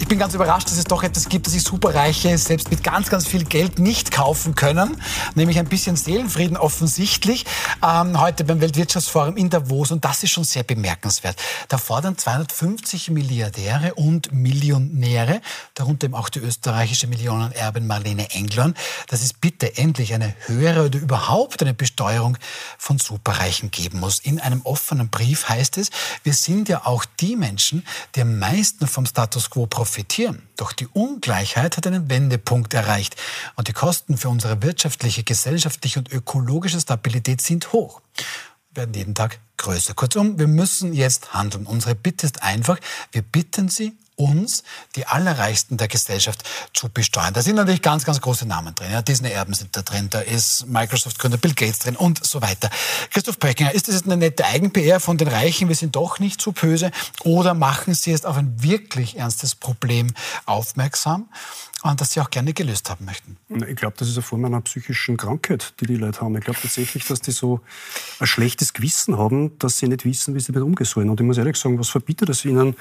[0.00, 3.10] ich bin ganz überrascht, dass es doch etwas gibt, das sich Superreiche selbst mit ganz,
[3.10, 4.96] ganz viel Geld nicht kaufen können.
[5.34, 7.44] Nämlich ein bisschen Seelenfrieden offensichtlich.
[7.86, 9.90] Ähm, heute beim Weltwirtschaftsforum in Davos.
[9.90, 11.36] Und das ist schon sehr bemerkenswert.
[11.68, 15.42] Da fordern 250 Milliardäre und Millionäre,
[15.74, 18.74] darunter eben auch die österreichische Millionenerbin Marlene Englern,
[19.08, 22.38] dass es bitte endlich eine höhere oder überhaupt eine Besteuerung
[22.78, 24.18] von Superreichen geben muss.
[24.18, 25.90] In einem offenen Brief heißt es,
[26.22, 27.84] wir sind ja auch die Menschen,
[28.14, 29.89] die am meisten vom Status quo profitieren.
[30.56, 33.16] Doch die Ungleichheit hat einen Wendepunkt erreicht
[33.56, 38.00] und die Kosten für unsere wirtschaftliche, gesellschaftliche und ökologische Stabilität sind hoch,
[38.72, 39.94] werden jeden Tag größer.
[39.94, 41.66] Kurzum, wir müssen jetzt handeln.
[41.66, 42.78] Unsere Bitte ist einfach,
[43.12, 44.62] wir bitten Sie, uns,
[44.96, 47.32] die Allerreichsten der Gesellschaft, zu besteuern.
[47.32, 48.92] Da sind natürlich ganz, ganz große Namen drin.
[48.92, 52.70] Ja, Disney-Erben sind da drin, da ist Microsoft-Gründer Bill Gates drin und so weiter.
[53.10, 56.40] Christoph Böckinger, ist das jetzt eine nette Eigen-PR von den Reichen, wir sind doch nicht
[56.40, 56.90] so böse,
[57.24, 60.12] oder machen Sie jetzt auf ein wirklich ernstes Problem
[60.44, 61.28] aufmerksam?
[61.82, 63.36] Und das sie auch gerne gelöst haben möchten.
[63.66, 66.36] Ich glaube, das ist eine Form einer psychischen Krankheit, die die Leute haben.
[66.36, 67.60] Ich glaube tatsächlich, dass die so
[68.18, 71.08] ein schlechtes Gewissen haben, dass sie nicht wissen, wie sie damit umgehen sollen.
[71.08, 72.76] Und ich muss ehrlich sagen, was verbietet es ihnen,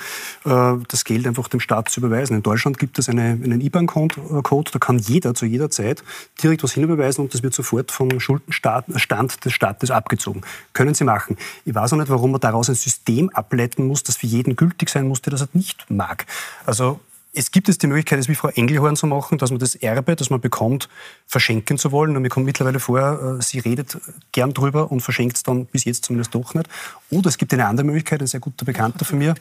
[0.45, 2.35] äh, das Geld einfach dem Staat zu überweisen?
[2.35, 6.03] In Deutschland gibt es eine, einen IBAN-Code, da kann jeder zu jeder Zeit
[6.43, 10.41] direkt was hinüberweisen und das wird sofort vom Schuldenstand des Staates abgezogen.
[10.73, 11.37] Können sie machen.
[11.63, 14.89] Ich weiß auch nicht, warum man daraus ein System ableiten muss, das für jeden gültig
[14.89, 16.25] sein muss, der das halt nicht mag.
[16.65, 16.99] Also
[17.33, 20.15] es gibt jetzt die Möglichkeit, es wie Frau Engelhorn zu machen, dass man das Erbe,
[20.15, 20.89] das man bekommt,
[21.27, 22.15] verschenken zu wollen.
[22.15, 23.97] Und mir kommt mittlerweile vor, äh, sie redet
[24.31, 26.67] gern drüber und verschenkt es dann bis jetzt zumindest doch nicht.
[27.11, 29.35] Oder es gibt eine andere Möglichkeit, ein sehr guter Bekannter von mir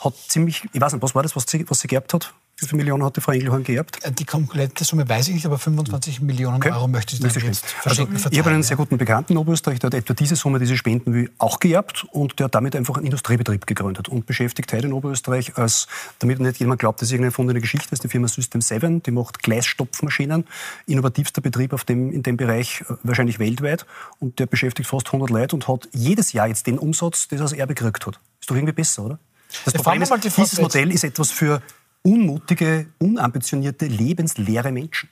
[0.00, 2.32] hat ziemlich, ich weiß nicht, was war das, was sie, was sie geerbt hat?
[2.56, 4.04] Wie viele Millionen hat die Frau Engelhorn geerbt?
[4.04, 6.70] Äh, die komplette Summe weiß ich nicht, aber 25 Millionen okay.
[6.70, 8.14] Euro möchte sie dann jetzt verschenken.
[8.14, 10.66] Also, ich habe einen sehr guten Bekannten in Oberösterreich, der hat etwa diese Summe, die
[10.66, 14.72] sie spenden will, auch geerbt und der hat damit einfach einen Industriebetrieb gegründet und beschäftigt
[14.72, 15.88] heute in Oberösterreich als,
[16.20, 19.10] damit nicht jemand glaubt, das ist irgendeine erfundene Geschichte, ist die Firma System 7, die
[19.10, 20.44] macht Gleisstopfmaschinen,
[20.86, 23.84] innovativster Betrieb auf dem, in dem Bereich äh, wahrscheinlich weltweit
[24.20, 27.42] und der beschäftigt fast 100 Leute und hat jedes Jahr jetzt den Umsatz, den er
[27.42, 28.20] als Erbe gekriegt hat.
[28.40, 29.18] Ist doch irgendwie besser, oder?
[29.64, 31.62] Das Problem ist, dieses Modell ist etwas für
[32.04, 35.08] unmutige, unambitionierte, lebensleere Menschen.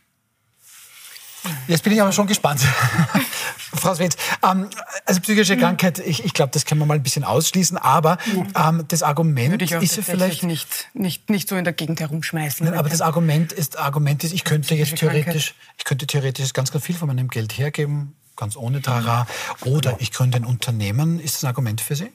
[1.67, 2.61] Jetzt bin ich aber schon gespannt.
[3.75, 4.69] Frau Swenz, ähm,
[5.07, 8.19] also psychische Krankheit, ich, ich glaube, das kann man mal ein bisschen ausschließen, aber
[8.55, 11.73] ähm, das Argument Würde ich auch ist ja vielleicht nicht, nicht, nicht so in der
[11.73, 12.65] Gegend herumschmeißen.
[12.65, 16.71] Nein, aber das Argument ist, Argument ist, ich könnte jetzt theoretisch, ich könnte theoretisch ganz,
[16.71, 19.27] ganz viel von meinem Geld hergeben, ganz ohne Tara,
[19.65, 21.19] oder ich gründe ein Unternehmen.
[21.19, 22.13] Ist das ein Argument für Sie?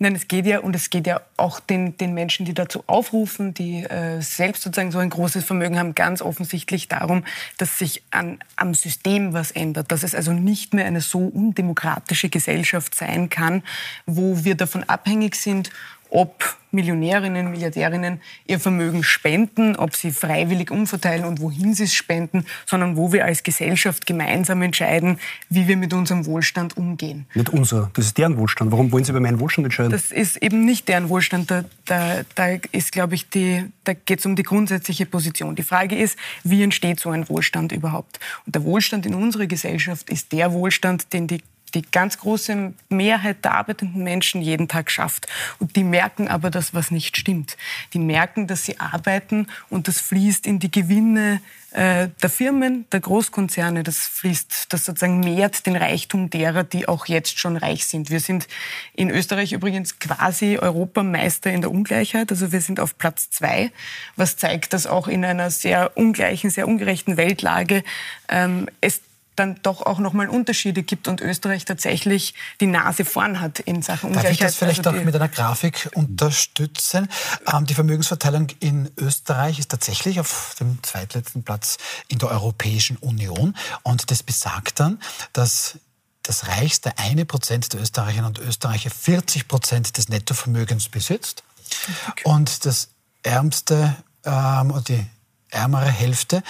[0.00, 3.52] Nein, es geht ja und es geht ja auch den, den Menschen, die dazu aufrufen,
[3.52, 7.24] die äh, selbst sozusagen so ein großes Vermögen haben, ganz offensichtlich darum,
[7.56, 12.28] dass sich an, am System was ändert, dass es also nicht mehr eine so undemokratische
[12.28, 13.64] Gesellschaft sein kann,
[14.06, 15.70] wo wir davon abhängig sind,
[16.10, 22.44] ob Millionärinnen, Milliardärinnen ihr Vermögen spenden, ob sie freiwillig umverteilen und wohin sie es spenden,
[22.66, 25.18] sondern wo wir als Gesellschaft gemeinsam entscheiden,
[25.48, 27.26] wie wir mit unserem Wohlstand umgehen.
[27.34, 28.70] Nicht unser, das ist deren Wohlstand.
[28.70, 29.92] Warum wollen Sie über meinen Wohlstand entscheiden?
[29.92, 31.50] Das ist eben nicht deren Wohlstand.
[31.50, 35.54] Da, da, da ist, glaube ich, die, da geht es um die grundsätzliche Position.
[35.56, 38.20] Die Frage ist, wie entsteht so ein Wohlstand überhaupt?
[38.44, 43.44] Und der Wohlstand in unserer Gesellschaft ist der Wohlstand, den die die ganz große Mehrheit
[43.44, 45.26] der arbeitenden Menschen jeden Tag schafft.
[45.58, 47.56] Und die merken aber, dass was nicht stimmt.
[47.92, 51.40] Die merken, dass sie arbeiten und das fließt in die Gewinne
[51.72, 53.82] äh, der Firmen, der Großkonzerne.
[53.82, 58.10] Das fließt, das sozusagen mehrt den Reichtum derer, die auch jetzt schon reich sind.
[58.10, 58.48] Wir sind
[58.94, 62.30] in Österreich übrigens quasi Europameister in der Ungleichheit.
[62.30, 63.70] Also wir sind auf Platz zwei,
[64.16, 67.84] was zeigt, dass auch in einer sehr ungleichen, sehr ungerechten Weltlage
[68.30, 69.02] ähm, es
[69.38, 74.08] dann doch auch nochmal Unterschiede gibt und Österreich tatsächlich die Nase vorn hat in Sachen
[74.08, 74.24] Ungleichheit.
[74.24, 77.08] Darf ich das vielleicht also auch mit einer Grafik unterstützen?
[77.52, 83.56] Ähm, die Vermögensverteilung in Österreich ist tatsächlich auf dem zweitletzten Platz in der Europäischen Union
[83.82, 85.00] und das besagt dann,
[85.32, 85.78] dass
[86.22, 91.42] das reichste eine Prozent der Österreicherinnen und Österreicher 40 Prozent des Nettovermögens besitzt
[92.08, 92.22] okay.
[92.24, 92.88] und das
[93.22, 95.06] ärmste ähm, die
[95.50, 96.42] ärmere Hälfte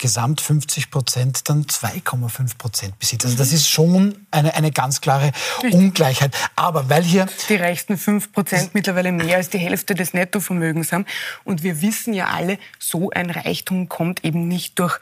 [0.00, 3.26] gesamt 50 Prozent dann 2,5 Prozent besitzt.
[3.26, 5.30] Also das ist schon eine, eine ganz klare
[5.70, 6.34] Ungleichheit.
[6.56, 7.26] Aber weil hier...
[7.48, 11.04] Die reichsten 5 Prozent mittlerweile mehr als die Hälfte des Nettovermögens haben.
[11.44, 14.98] Und wir wissen ja alle, so ein Reichtum kommt eben nicht durch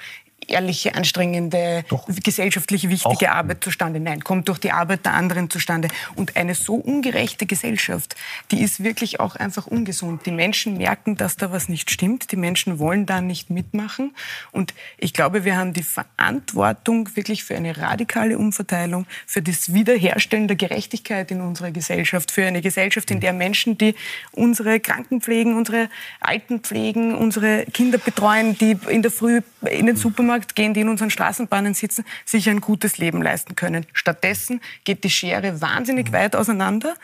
[0.48, 2.06] ehrliche, anstrengende, Doch.
[2.22, 3.36] gesellschaftlich wichtige Auch.
[3.36, 4.00] Arbeit zustande.
[4.00, 5.88] Nein, kommt durch die Arbeit der anderen zustande.
[6.16, 8.16] Und eine so ungerechte Gesellschaft,
[8.50, 10.26] die ist wirklich auch einfach ungesund.
[10.26, 12.32] Die Menschen merken, dass da was nicht stimmt.
[12.32, 14.14] Die Menschen wollen da nicht mitmachen.
[14.52, 20.48] Und ich glaube, wir haben die Verantwortung wirklich für eine radikale Umverteilung, für das Wiederherstellen
[20.48, 23.94] der Gerechtigkeit in unserer Gesellschaft, für eine Gesellschaft, in der Menschen, die
[24.32, 25.88] unsere Kranken pflegen, unsere
[26.20, 30.80] Alten pflegen, unsere Kinder betreuen, die in der Früh in den Supermarkt Supermarkt gehen, die
[30.80, 33.86] in unseren Straßenbahnen sitzen, sich ein gutes Leben leisten können.
[33.92, 36.94] Stattdessen geht die Schere wahnsinnig weit auseinander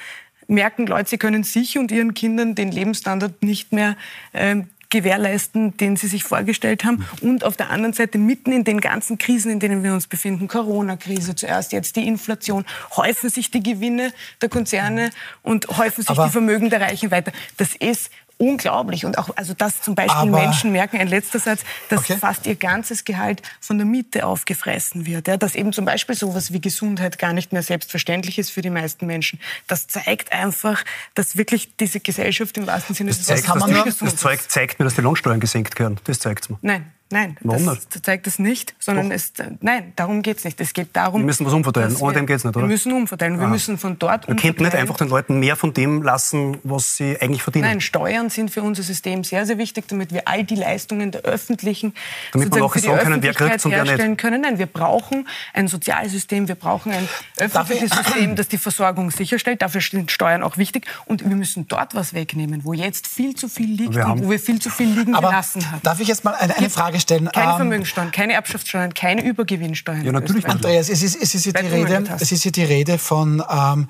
[0.46, 3.96] merken Leute, sie können sich und ihren Kindern den Lebensstandard nicht mehr
[4.34, 7.04] ähm, gewährleisten, den sie sich vorgestellt haben.
[7.22, 10.46] Und auf der anderen Seite mitten in den ganzen Krisen, in denen wir uns befinden,
[10.46, 15.08] Corona-Krise zuerst, jetzt die Inflation, häufen sich die Gewinne der Konzerne
[15.42, 17.32] und häufen sich Aber die Vermögen der Reichen weiter.
[17.56, 19.04] Das ist unglaublich.
[19.04, 22.16] Und auch, also dass zum Beispiel Aber- Menschen merken, ein letzter Satz, dass Okay.
[22.18, 25.28] fast ihr ganzes Gehalt von der Miete aufgefressen wird.
[25.28, 28.70] Ja, dass eben zum Beispiel sowas wie Gesundheit gar nicht mehr selbstverständlich ist für die
[28.70, 29.38] meisten Menschen.
[29.66, 33.68] Das zeigt einfach, dass wirklich diese Gesellschaft im wahrsten Sinne des Zeigt, kann dass man
[33.70, 36.00] die, nur- ungesund das zeigt, zeigt mir, dass die Lohnsteuern gesenkt werden.
[36.04, 36.58] Das zeigt mir.
[36.62, 40.60] Nein, nein, Warum das, das zeigt es nicht, sondern es, nein, darum geht es nicht.
[40.60, 41.96] Es geht darum, Wir müssen was umverteilen.
[41.96, 42.66] Ohne wir- dem geht's nicht, oder?
[42.66, 43.38] Wir müssen umverteilen.
[43.38, 43.50] Wir Ah.
[43.50, 47.16] müssen von dort Man könnte nicht einfach den Leuten mehr von dem lassen, was sie
[47.20, 47.66] eigentlich verdienen.
[47.68, 51.22] Nein, Steuern sind für unser System sehr, sehr wichtig, damit wir all die Leistungen der
[51.22, 51.94] öffentlichen
[52.32, 53.90] Damit wir für die sagen können, wer Öffentlichkeit kriegt's und wer nicht.
[53.92, 54.40] herstellen können.
[54.42, 59.62] Nein, wir brauchen ein Sozialsystem, wir brauchen ein öffentliches System, das die Versorgung sicherstellt.
[59.62, 60.86] Dafür sind Steuern auch wichtig.
[61.06, 64.26] Und wir müssen dort was wegnehmen, wo jetzt viel zu viel liegt Wir haben- und
[64.26, 65.80] wo wir viel zu viel liegen Aber gelassen haben.
[65.82, 67.03] darf ich jetzt mal eine, eine Frage stellen?
[67.06, 70.04] Keine Ähm, Vermögenssteuern, keine Erbschaftssteuern, keine Übergewinnsteuern.
[70.04, 70.46] Ja, natürlich.
[70.46, 73.88] Andreas, es ist, es ist hier die Rede, es ist hier die Rede von ähm,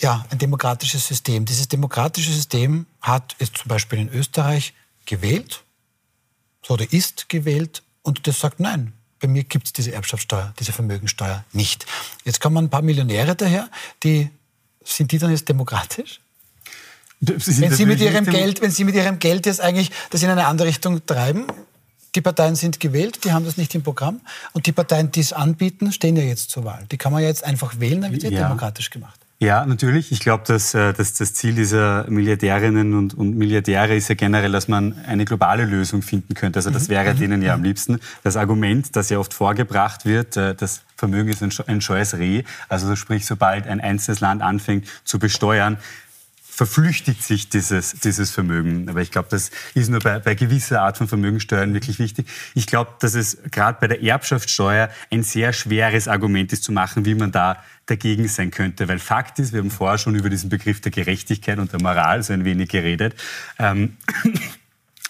[0.00, 1.44] ja, ein demokratisches System.
[1.44, 4.74] Dieses demokratische System hat es zum Beispiel in Österreich
[5.06, 5.64] gewählt,
[6.68, 8.92] oder ist gewählt, und das sagt nein.
[9.18, 11.84] Bei mir gibt es diese Erbschaftssteuer, diese Vermögensteuer nicht.
[12.24, 13.68] Jetzt kommen ein paar Millionäre daher,
[14.02, 14.30] die
[14.82, 16.20] sind die dann jetzt demokratisch?
[17.20, 20.46] Wenn Sie, mit ihrem Geld, wenn Sie mit Ihrem Geld jetzt eigentlich das in eine
[20.46, 21.46] andere Richtung treiben,
[22.14, 24.20] die Parteien sind gewählt, die haben das nicht im Programm.
[24.52, 26.84] Und die Parteien, die es anbieten, stehen ja jetzt zur Wahl.
[26.90, 28.42] Die kann man ja jetzt einfach wählen, dann wird es Ja.
[28.48, 29.18] demokratisch gemacht.
[29.42, 30.12] Ja, natürlich.
[30.12, 34.52] Ich glaube, dass, äh, dass das Ziel dieser Milliardärinnen und, und Milliardäre ist ja generell,
[34.52, 36.58] dass man eine globale Lösung finden könnte.
[36.58, 38.00] Also das wäre denen ja am liebsten.
[38.22, 42.42] Das Argument, das ja oft vorgebracht wird, äh, das Vermögen ist ein scheues Reh.
[42.68, 45.78] Also sprich, sobald ein einzelnes Land anfängt zu besteuern,
[46.60, 48.86] verflüchtigt sich dieses, dieses Vermögen.
[48.90, 52.26] Aber ich glaube, das ist nur bei, bei gewisser Art von Vermögensteuern wirklich wichtig.
[52.54, 57.06] Ich glaube, dass es gerade bei der Erbschaftssteuer ein sehr schweres Argument ist zu machen,
[57.06, 58.88] wie man da dagegen sein könnte.
[58.88, 62.22] Weil Fakt ist, wir haben vorher schon über diesen Begriff der Gerechtigkeit und der Moral
[62.22, 63.14] so ein wenig geredet.
[63.58, 63.96] Ähm,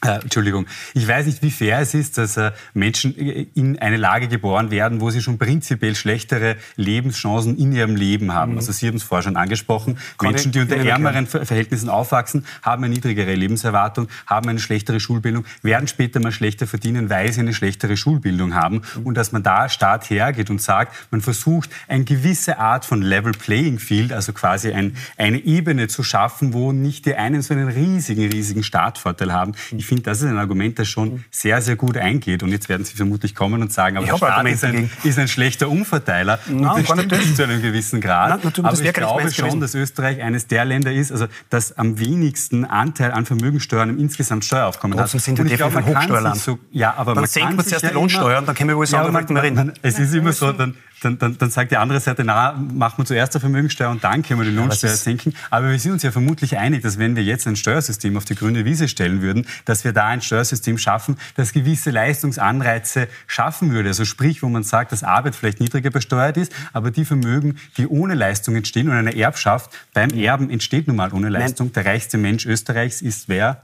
[0.05, 4.29] äh, Entschuldigung, ich weiß nicht, wie fair es ist, dass äh, Menschen in eine Lage
[4.29, 8.57] geboren werden, wo sie schon prinzipiell schlechtere Lebenschancen in ihrem Leben haben.
[8.57, 9.95] Also Sie haben es vorher schon angesprochen.
[9.95, 10.19] Mhm.
[10.19, 15.01] Kann Menschen, die unter ärmeren Ver- Verhältnissen aufwachsen, haben eine niedrigere Lebenserwartung, haben eine schlechtere
[15.01, 18.83] Schulbildung, werden später mal schlechter verdienen, weil sie eine schlechtere Schulbildung haben.
[18.97, 19.07] Mhm.
[19.07, 23.33] Und dass man da Staat hergeht und sagt, man versucht, eine gewisse Art von Level
[23.33, 27.69] Playing Field, also quasi ein, eine Ebene zu schaffen, wo nicht die einen so einen
[27.69, 29.53] riesigen, riesigen Startvorteil haben.
[29.77, 32.43] Ich finde, das ist ein Argument, das schon sehr, sehr gut eingeht.
[32.43, 35.19] Und jetzt werden Sie vermutlich kommen und sagen, aber Ich der Staat ist ein, ist
[35.19, 36.39] ein schlechter Umverteiler.
[36.49, 37.37] Und Nein, das gar stimmt nicht.
[37.37, 38.31] zu einem gewissen Grad.
[38.31, 39.61] Nein, natürlich, aber das ich glaube schon, gewesen.
[39.61, 44.45] dass Österreich eines der Länder ist, also das am wenigsten Anteil an Vermögensteuern im insgesamt
[44.45, 45.05] Steueraufkommen hat.
[45.11, 46.37] Trotzdem sind wir Und definitiv man ein Hochsteuerland.
[46.37, 48.77] So, ja, aber Dann man senken wir sich zuerst ja die Lohnsteuern, dann können wir
[48.77, 49.57] wohl sagen, aber dann man, reden.
[49.57, 52.99] man, Es ist immer so, dann, dann, dann, dann sagt die andere Seite, na, machen
[52.99, 55.35] wir zuerst die Vermögensteuer und dann können wir die Lohnsteuer senken.
[55.49, 58.35] Aber wir sind uns ja vermutlich einig, dass wenn wir jetzt ein Steuersystem auf die
[58.35, 63.89] grüne Wiese stellen würden, dass wir da ein Steuersystem schaffen, das gewisse Leistungsanreize schaffen würde.
[63.89, 67.87] Also sprich, wo man sagt, dass Arbeit vielleicht niedriger besteuert ist, aber die Vermögen, die
[67.87, 71.73] ohne Leistung entstehen und eine Erbschaft beim Erben entsteht nun mal ohne Leistung.
[71.73, 73.63] Der reichste Mensch Österreichs ist wer?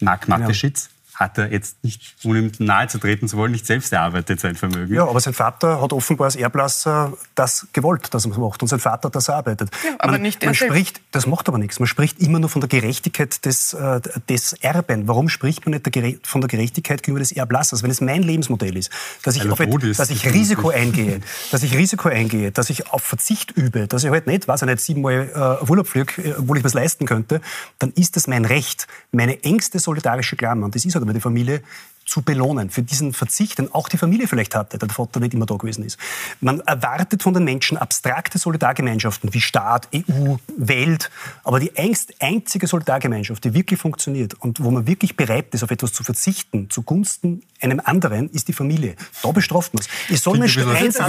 [0.00, 0.90] Marc Mateschitz.
[1.18, 4.54] Hat er jetzt nicht, ohne ihm nahe zu treten zu wollen, nicht selbst erarbeitet, sein
[4.54, 4.94] Vermögen.
[4.94, 8.62] Ja, aber sein Vater hat offenbar als Erblasser das gewollt, dass er es macht.
[8.62, 9.68] Und sein Vater hat das erarbeitet.
[9.84, 11.80] Ja, aber man, nicht er man spricht, Das macht aber nichts.
[11.80, 15.08] Man spricht immer nur von der Gerechtigkeit des, äh, des Erben.
[15.08, 17.82] Warum spricht man nicht der von der Gerechtigkeit gegenüber des Erblassers?
[17.82, 18.90] Wenn es mein Lebensmodell ist,
[19.24, 19.98] dass ich, auf ist.
[19.98, 24.10] dass ich Risiko eingehe, dass ich Risiko eingehe, dass ich auf Verzicht übe, dass ich
[24.10, 27.40] halt nicht, weiß ich nicht, siebenmal äh, Urlaub fliege, äh, obwohl ich was leisten könnte,
[27.80, 31.20] dann ist das mein Recht, meine engste solidarische Klammer, und das ist halt aber die
[31.20, 31.62] Familie,
[32.08, 35.44] zu belohnen für diesen Verzicht, den auch die Familie vielleicht hatte, der Vater nicht immer
[35.44, 35.98] da gewesen ist.
[36.40, 41.10] Man erwartet von den Menschen abstrakte Solidargemeinschaften wie Staat, EU, Welt,
[41.44, 41.72] aber die
[42.20, 46.70] einzige Solidargemeinschaft, die wirklich funktioniert und wo man wirklich bereit ist, auf etwas zu verzichten,
[46.70, 48.94] zugunsten einem anderen, ist die Familie.
[49.22, 49.88] Da bestraft man es.
[50.08, 51.08] Ich soll mir ich noch- noch-.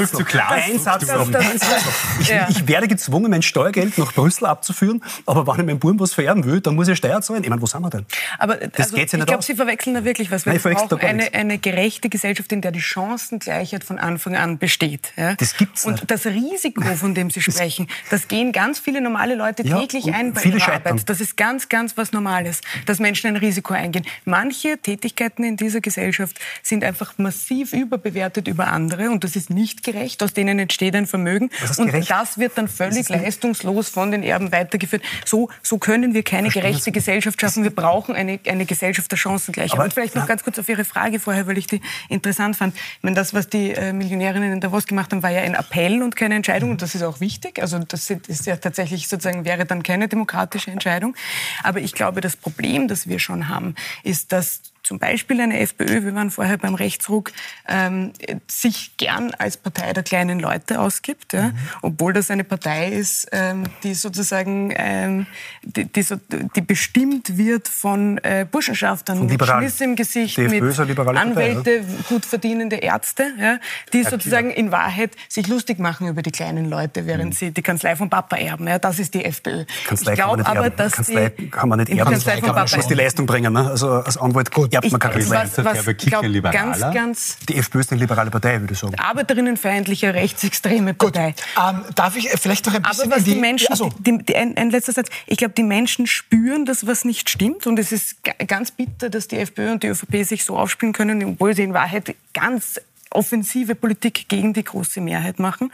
[2.19, 6.13] Ich, ich werde gezwungen, mein Steuergeld nach Brüssel abzuführen, aber wenn ich meinem Buben was
[6.13, 7.43] vererben will, dann muss ich Steuer zahlen.
[7.43, 8.05] Ich meine, wo sind wir denn?
[8.37, 9.45] Aber Das also, geht's ja ich nicht glaube, aus.
[9.45, 10.45] Sie verwechseln da wirklich was.
[10.45, 14.35] Wir Nein, ich brauchen gar eine, eine gerechte Gesellschaft, in der die Chancengleichheit von Anfang
[14.35, 15.13] an besteht.
[15.15, 15.35] Ja?
[15.35, 16.11] Das gibt's Und nicht.
[16.11, 20.33] das Risiko, von dem Sie sprechen, das gehen ganz viele normale Leute täglich und ein
[20.33, 20.93] bei ihrer scheitern.
[20.93, 21.09] Arbeit.
[21.09, 24.05] Das ist ganz, ganz was Normales, dass Menschen ein Risiko eingehen.
[24.25, 29.83] Manche Tätigkeiten in dieser Gesellschaft sind einfach massiv überbewertet über andere und das ist nicht
[29.83, 30.23] gerecht.
[30.23, 32.09] Aus denen entsteht ein Vermögen und gerecht?
[32.09, 35.03] das wird dann völlig leistungslos von den Erben weitergeführt.
[35.25, 37.63] So, so können wir keine gerechte Gesellschaft schaffen.
[37.63, 39.73] Wir brauchen eine, eine Gesellschaft der Chancengleichheit.
[39.73, 42.55] Aber- und vielleicht noch ganz kurz auf Ihre Ihre Frage vorher, weil ich die interessant
[42.55, 42.75] fand.
[42.75, 46.01] Ich meine, das, was die äh, Millionärinnen in Davos gemacht haben, war ja ein Appell
[46.01, 46.71] und keine Entscheidung.
[46.71, 47.61] Und das ist auch wichtig.
[47.61, 51.15] Also das ist ja tatsächlich sozusagen, wäre dann keine demokratische Entscheidung.
[51.63, 56.03] Aber ich glaube, das Problem, das wir schon haben, ist, dass zum Beispiel eine FPÖ,
[56.03, 57.31] wir waren vorher beim Rechtsruck,
[57.67, 58.11] ähm,
[58.47, 61.49] sich gern als Partei der kleinen Leute ausgibt, ja?
[61.49, 61.53] Mhm.
[61.83, 65.27] obwohl das eine Partei ist, ähm, die sozusagen ähm,
[65.61, 66.15] die, die, so,
[66.55, 72.77] die, bestimmt wird von äh, Burschenschaftern mit Schliss im Gesicht, mit Anwälte, Partei, gut verdienende
[72.77, 73.59] Ärzte, ja?
[73.93, 77.37] die ja, sozusagen in Wahrheit sich lustig machen über die kleinen Leute, während mhm.
[77.37, 78.67] sie die Kanzlei von Papa erben.
[78.67, 78.79] Ja?
[78.79, 79.65] Das ist die FPÖ.
[79.85, 82.87] Kanzlei ich glaube aber, dass Kanzlei die, kann man nicht erben, Kanzlei kann man muss
[82.87, 83.53] die Leistung bringen.
[83.53, 83.69] Ne?
[83.69, 87.57] Also als Anwalt gut ja, man kann ich, was, was, was glaub, ganz, ganz Die
[87.57, 88.95] FPÖ ist eine liberale Partei, würde ich sagen.
[88.95, 91.35] Arbeiterinnenfeindliche, rechtsextreme Partei.
[91.57, 93.05] Ähm, darf ich vielleicht noch ein bisschen...
[93.05, 93.67] Aber was die, die Menschen...
[93.69, 93.89] Also.
[93.99, 95.09] Die, die, ein, ein, letzter Satz.
[95.27, 97.67] Ich glaube, die Menschen spüren das, was nicht stimmt.
[97.67, 98.17] Und es ist
[98.47, 101.73] ganz bitter, dass die FPÖ und die ÖVP sich so aufspielen können, obwohl sie in
[101.73, 102.79] Wahrheit ganz
[103.11, 105.71] offensive Politik gegen die große Mehrheit machen.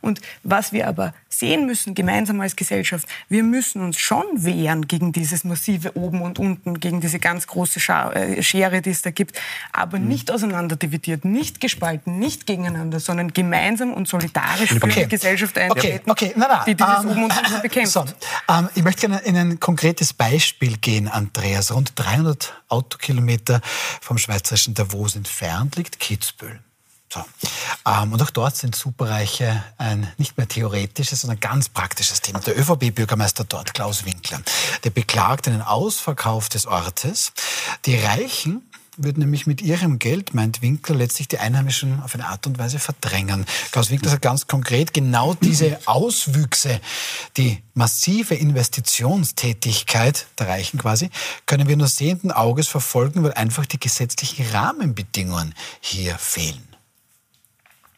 [0.00, 5.12] Und was wir aber sehen müssen, gemeinsam als Gesellschaft, wir müssen uns schon wehren gegen
[5.12, 7.80] dieses massive Oben und Unten, gegen diese ganz große
[8.14, 9.40] äh, Schere, die es da gibt,
[9.72, 10.08] aber mhm.
[10.08, 14.90] nicht auseinanderdividiert, nicht gespalten, nicht gegeneinander, sondern gemeinsam und solidarisch okay.
[14.90, 16.28] für die Gesellschaft eintreten, okay.
[16.28, 16.34] Okay.
[16.36, 16.64] Na, na.
[16.64, 17.92] die dieses um, Oben und Unten bekämpft.
[17.92, 18.04] So.
[18.48, 21.72] Ähm, ich möchte gerne in ein konkretes Beispiel gehen, Andreas.
[21.72, 23.60] Rund 300 Autokilometer
[24.00, 26.60] vom schweizerischen Davos entfernt liegt Kitzbühel.
[27.12, 27.24] So.
[27.86, 32.40] Ähm, und auch dort sind Superreiche ein nicht mehr theoretisches, sondern ganz praktisches Thema.
[32.40, 34.40] Der ÖVP-Bürgermeister dort, Klaus Winkler,
[34.84, 37.32] der beklagt einen Ausverkauf des Ortes.
[37.86, 38.62] Die Reichen
[38.98, 42.78] würden nämlich mit ihrem Geld, meint Winkler, letztlich die Einheimischen auf eine Art und Weise
[42.78, 43.46] verdrängen.
[43.70, 46.80] Klaus Winkler sagt ganz konkret, genau diese Auswüchse,
[47.36, 51.10] die massive Investitionstätigkeit der Reichen quasi,
[51.46, 56.67] können wir nur sehenden Auges verfolgen, weil einfach die gesetzlichen Rahmenbedingungen hier fehlen.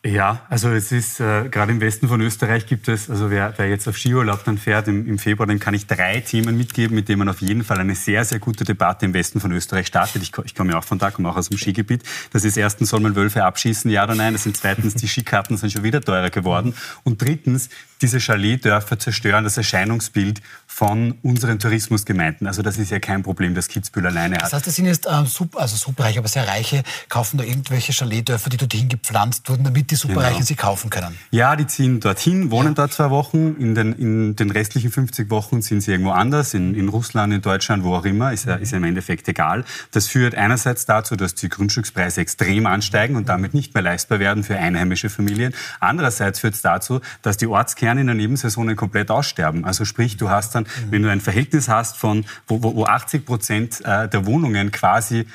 [0.05, 3.69] Ja, also es ist äh, gerade im Westen von Österreich gibt es, also wer, wer
[3.69, 7.11] jetzt auf Skiurlaub dann fährt im, im, Februar, dem kann ich drei Themen mitgeben, mit
[7.11, 10.23] denen man auf jeden Fall eine sehr, sehr gute Debatte im Westen von Österreich startet.
[10.23, 12.03] Ich, ich komme ja auch von da, komme auch aus dem Skigebiet.
[12.33, 14.33] Das ist erstens, soll man Wölfe abschießen, ja oder nein?
[14.33, 16.75] Das sind zweitens, die Skikarten sind schon wieder teurer geworden.
[17.05, 17.69] Und drittens,
[18.01, 22.47] diese Chaletdörfer zerstören das Erscheinungsbild von unseren Tourismusgemeinden.
[22.47, 24.45] Also das ist ja kein Problem, das Kitzbühel alleine hat.
[24.45, 27.93] Das heißt, das sind jetzt ähm, super, also superreich, aber sehr reiche, kaufen da irgendwelche
[27.93, 30.47] Chaletdörfer, die dorthin gepflanzt wurden, damit die Superreichen genau.
[30.47, 31.19] sie kaufen können.
[31.31, 32.75] Ja, die ziehen dorthin, wohnen ja.
[32.75, 33.57] dort zwei Wochen.
[33.59, 37.43] In den, in den restlichen 50 Wochen sind sie irgendwo anders, in, in Russland, in
[37.43, 38.33] Deutschland, wo auch immer.
[38.33, 39.65] Ist ja, ist ja im Endeffekt egal.
[39.93, 44.45] Das führt einerseits dazu, dass die Grundstückspreise extrem ansteigen und damit nicht mehr leistbar werden
[44.45, 45.55] für einheimische Familien.
[45.81, 49.65] Andererseits führt es dazu, dass die Ortskerne in der Nebensaisonen komplett aussterben.
[49.65, 53.81] Also sprich, du hast dann, wenn du ein Verhältnis hast von, wo, wo 80 Prozent
[53.85, 55.27] äh, der Wohnungen quasi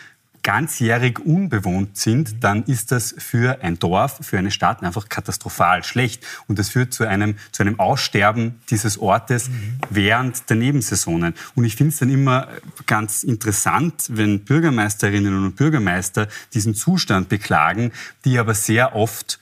[0.45, 6.23] ganzjährig unbewohnt sind, dann ist das für ein Dorf, für eine Stadt einfach katastrophal schlecht.
[6.47, 9.79] Und das führt zu einem, zu einem Aussterben dieses Ortes mhm.
[9.89, 11.33] während der Nebensaisonen.
[11.55, 12.47] Und ich finde es dann immer
[12.85, 17.91] ganz interessant, wenn Bürgermeisterinnen und Bürgermeister diesen Zustand beklagen,
[18.23, 19.39] die aber sehr oft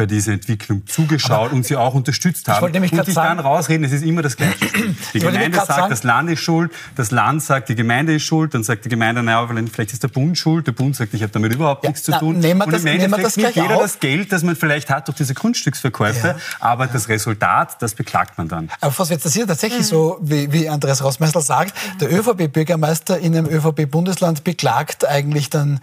[0.00, 2.74] bei dieser Entwicklung zugeschaut aber und sie auch unterstützt haben.
[2.74, 4.56] und sich dann rausreden, es ist immer das Gleiche.
[5.12, 8.54] Die Gemeinde sagt, sagen, das Land ist schuld, das Land sagt, die Gemeinde ist schuld,
[8.54, 11.32] dann sagt die Gemeinde, naja, vielleicht ist der Bund schuld, der Bund sagt, ich habe
[11.32, 12.38] damit überhaupt ja, nichts zu tun.
[12.40, 13.82] Na, und das, im Endeffekt nimmt jeder auf.
[13.82, 16.36] das Geld, das man vielleicht hat durch diese Grundstücksverkäufe, ja.
[16.60, 16.92] aber ja.
[16.94, 18.70] das Resultat, das beklagt man dann.
[18.80, 19.84] Aber was wird das hier tatsächlich mhm.
[19.84, 25.80] so, wie, wie Andreas Rossmeister sagt, der ÖVP-Bürgermeister in einem ÖVP-Bundesland beklagt eigentlich dann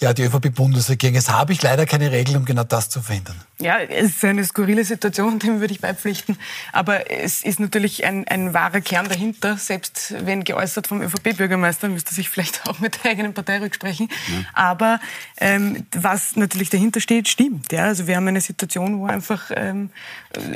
[0.00, 1.16] ja, die ÖVP-Bundesregierung.
[1.16, 3.36] Jetzt habe ich leider keine Regel, um genau das zu verhindern.
[3.60, 6.36] Ja, es ist eine skurrile Situation, dem würde ich beipflichten.
[6.72, 9.56] Aber es ist natürlich ein, ein wahrer Kern dahinter.
[9.56, 14.08] Selbst wenn geäußert vom ÖVP-Bürgermeister, müsste sich vielleicht auch mit der eigenen Partei rücksprechen.
[14.28, 14.44] Ja.
[14.52, 15.00] Aber
[15.38, 17.72] ähm, was natürlich dahinter steht, stimmt.
[17.72, 17.84] Ja?
[17.84, 19.90] Also wir haben eine Situation, wo einfach ähm,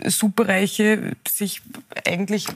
[0.07, 1.61] Superreiche sich
[2.07, 2.47] eigentlich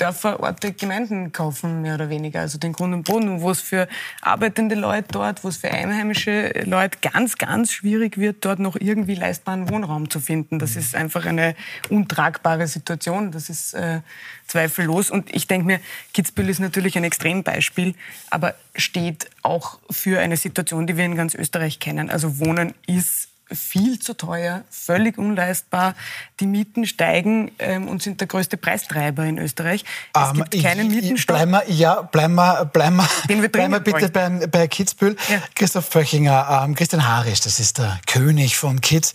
[0.00, 2.40] Dörfer, Orte, Gemeinden kaufen, mehr oder weniger.
[2.40, 3.86] Also den Grund und Boden, wo es für
[4.22, 9.14] arbeitende Leute dort, wo es für einheimische Leute ganz, ganz schwierig wird, dort noch irgendwie
[9.14, 10.58] leistbaren Wohnraum zu finden.
[10.58, 11.54] Das ist einfach eine
[11.90, 13.30] untragbare Situation.
[13.30, 14.00] Das ist äh,
[14.46, 15.10] zweifellos.
[15.10, 15.80] Und ich denke mir,
[16.14, 17.94] Kitzbühel ist natürlich ein Extrembeispiel,
[18.30, 22.10] aber steht auch für eine Situation, die wir in ganz Österreich kennen.
[22.10, 25.94] Also Wohnen ist viel zu teuer, völlig unleistbar.
[26.40, 29.84] Die Mieten steigen ähm, und sind der größte Preistreiber in Österreich.
[30.14, 31.36] Es um, ähm, gibt keinen Mietenstopp.
[31.36, 35.16] Bleiben wir, ja, bleiben wir, bleiben wir, bleiben wir bitte bei, bei Kitzbühel.
[35.28, 35.42] Ja.
[35.54, 39.12] Christoph Vöchinger, ähm, Christian Harisch, das ist der König von Kitz,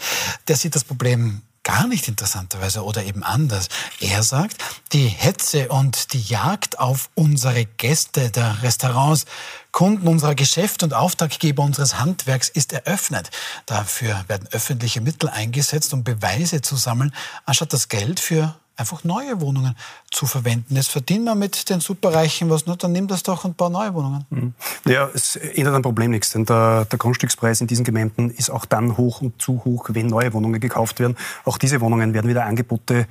[0.48, 3.68] der sieht das Problem gar nicht interessanterweise oder eben anders.
[4.00, 4.64] Er sagt,
[4.94, 9.26] die Hetze und die Jagd auf unsere Gäste der Restaurants,
[9.72, 13.30] Kunden unserer Geschäfte und Auftraggeber unseres Handwerks ist eröffnet.
[13.66, 17.14] Dafür werden öffentliche Mittel eingesetzt, um Beweise zu sammeln,
[17.46, 19.76] anstatt das Geld für einfach neue Wohnungen
[20.12, 20.76] zu verwenden.
[20.76, 22.76] Jetzt verdienen wir mit den Superreichen was, ne?
[22.78, 24.26] dann nimm das doch und bau neue Wohnungen.
[24.30, 24.54] Mhm.
[24.86, 28.66] Ja, es ändert ein Problem nichts, denn der, der, Grundstückspreis in diesen Gemeinden ist auch
[28.66, 31.16] dann hoch und zu hoch, wenn neue Wohnungen gekauft werden.
[31.46, 33.08] Auch diese Wohnungen werden wieder Angebote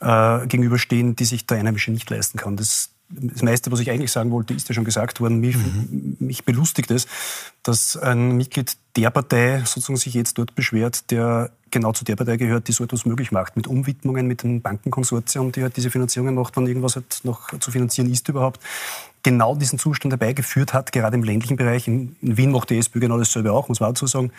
[0.00, 2.56] äh, gegenüberstehen, die sich der Einheimische nicht leisten kann.
[2.56, 5.40] Das, das meiste, was ich eigentlich sagen wollte, ist ja schon gesagt worden.
[5.40, 6.16] Mich, mhm.
[6.18, 7.06] mich belustigt es,
[7.62, 12.36] dass ein Mitglied der Partei sozusagen sich jetzt dort beschwert, der genau zu der Partei
[12.36, 16.34] gehört, die so etwas möglich macht, mit Umwidmungen, mit dem Bankenkonsortium, die halt diese Finanzierungen
[16.34, 18.60] macht, wann irgendwas halt noch zu finanzieren ist überhaupt,
[19.22, 21.88] genau diesen Zustand herbeigeführt hat, gerade im ländlichen Bereich.
[21.88, 24.32] In, in Wien macht die SPÖ genau dasselbe auch, muss man auch dazu sagen.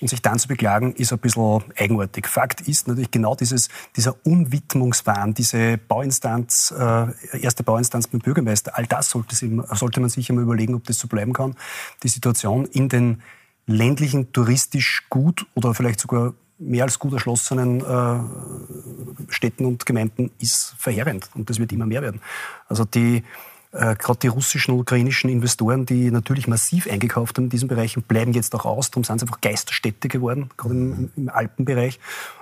[0.00, 2.26] Und sich dann zu beklagen, ist ein bisschen eigenartig.
[2.26, 8.86] Fakt ist natürlich genau dieses, dieser Unwidmungswahn, diese Bauinstanz, äh, erste Bauinstanz beim Bürgermeister, all
[8.86, 11.56] das sollte, sollte man sich einmal überlegen, ob das so bleiben kann.
[12.02, 13.22] Die Situation in den
[13.66, 20.74] ländlichen, touristisch gut oder vielleicht sogar mehr als gut erschlossenen äh, Städten und Gemeinden ist
[20.78, 22.20] verheerend und das wird immer mehr werden.
[22.68, 23.24] Also die
[23.72, 28.02] äh, gerade die russischen und ukrainischen Investoren, die natürlich massiv eingekauft haben in diesen Bereichen,
[28.02, 28.90] bleiben jetzt auch aus.
[28.90, 31.98] Darum sind es einfach Geisterstädte geworden, gerade im, im Alpenbereich.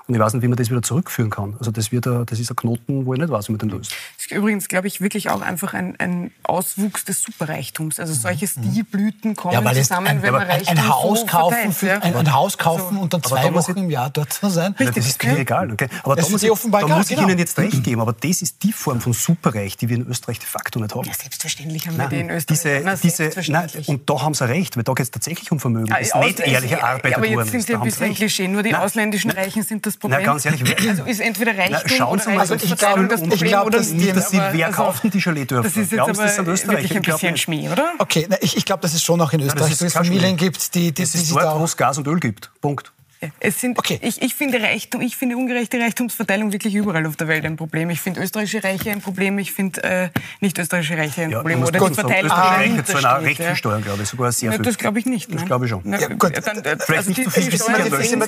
[0.07, 1.57] Und ich weiß nicht, wie man das wieder zurückführen kann.
[1.59, 3.71] Also das, wird ein, das ist ein Knoten, wo ich nicht weiß, wie man den
[3.71, 3.93] löst.
[4.17, 7.99] Das ist übrigens, glaube ich, wirklich auch einfach ein, ein Auswuchs des Superreichtums.
[7.99, 8.71] Also solche mhm.
[8.71, 11.99] Stilblüten kommen ja, zusammen, ein, wenn man Reichtum ein Haus so kaufen, für, ja.
[12.01, 14.73] ein, ein, Haus kaufen also, und dann zwei Wochen im Jahr dort zu sein.
[14.73, 15.73] Richtig, das ist mir egal.
[15.73, 15.89] Okay.
[16.03, 17.29] Aber das da muss, ich, offenbar da egal, muss ich genau.
[17.29, 18.03] Ihnen jetzt recht geben.
[18.03, 21.09] Aber das ist die Form von Superreich, die wir in Österreich de facto nicht haben.
[21.21, 22.61] Selbstverständlich haben wir die in Österreich.
[22.97, 25.87] Diese, diese, nein, und da haben Sie recht, weil da geht es tatsächlich um Vermögen.
[25.87, 27.17] Das ist nicht ehrliche Arbeit.
[27.17, 28.49] Aber jetzt sind Sie ein bisschen Klischee.
[28.49, 30.25] Nur die ausländischen Reichen sind das Problem.
[30.25, 33.49] ganz ehrlich, also ist entweder Reichtum Na, schauen Sie mal, also ich glaube, das Problem
[33.49, 34.17] glaub, oder nicht.
[34.17, 35.69] Dass Sie, wer also, kauft denn die Chaletdörfer?
[35.69, 36.13] Das ist jetzt aber
[36.45, 37.93] das wirklich ein bisschen Schmäh, oder?
[37.99, 40.93] Okay, na, ich, ich glaube, dass es schon auch in Österreich Familien gibt, die, die,
[40.93, 42.51] die, die sich dort, wo es Gas und Öl gibt.
[42.61, 42.93] Punkt.
[43.41, 43.99] Es sind, okay.
[44.03, 47.91] ich, ich, finde Reichtum, ich finde ungerechte Reichtumsverteilung wirklich überall auf der Welt ein Problem.
[47.91, 50.09] Ich finde österreichische Reiche ein Problem, ich finde äh,
[50.41, 51.63] nicht österreichische Reiche ein ja, Problem.
[51.63, 54.63] Oder die Verteilung ah, Reiche zu einer recht viel Steuern, glaube ich, sogar sehr viel.
[54.63, 55.33] Das glaube ich nicht.
[55.33, 55.91] Das glaube ich schon.
[55.91, 56.33] Ja, gut.
[56.45, 57.51] Dann, äh, Vielleicht also nicht so viel.
[57.51, 58.27] Die Steuern, die, die, Frage, ist immer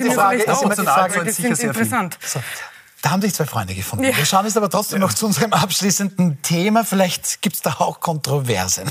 [0.75, 2.17] die Frage, das sind interessant.
[2.23, 2.39] So.
[3.01, 4.05] Da haben sich zwei Freunde gefunden.
[4.05, 4.17] Ja.
[4.17, 5.05] Wir schauen jetzt aber trotzdem ja.
[5.05, 6.83] noch zu unserem abschließenden Thema.
[6.83, 8.89] Vielleicht gibt es da auch Kontroversen.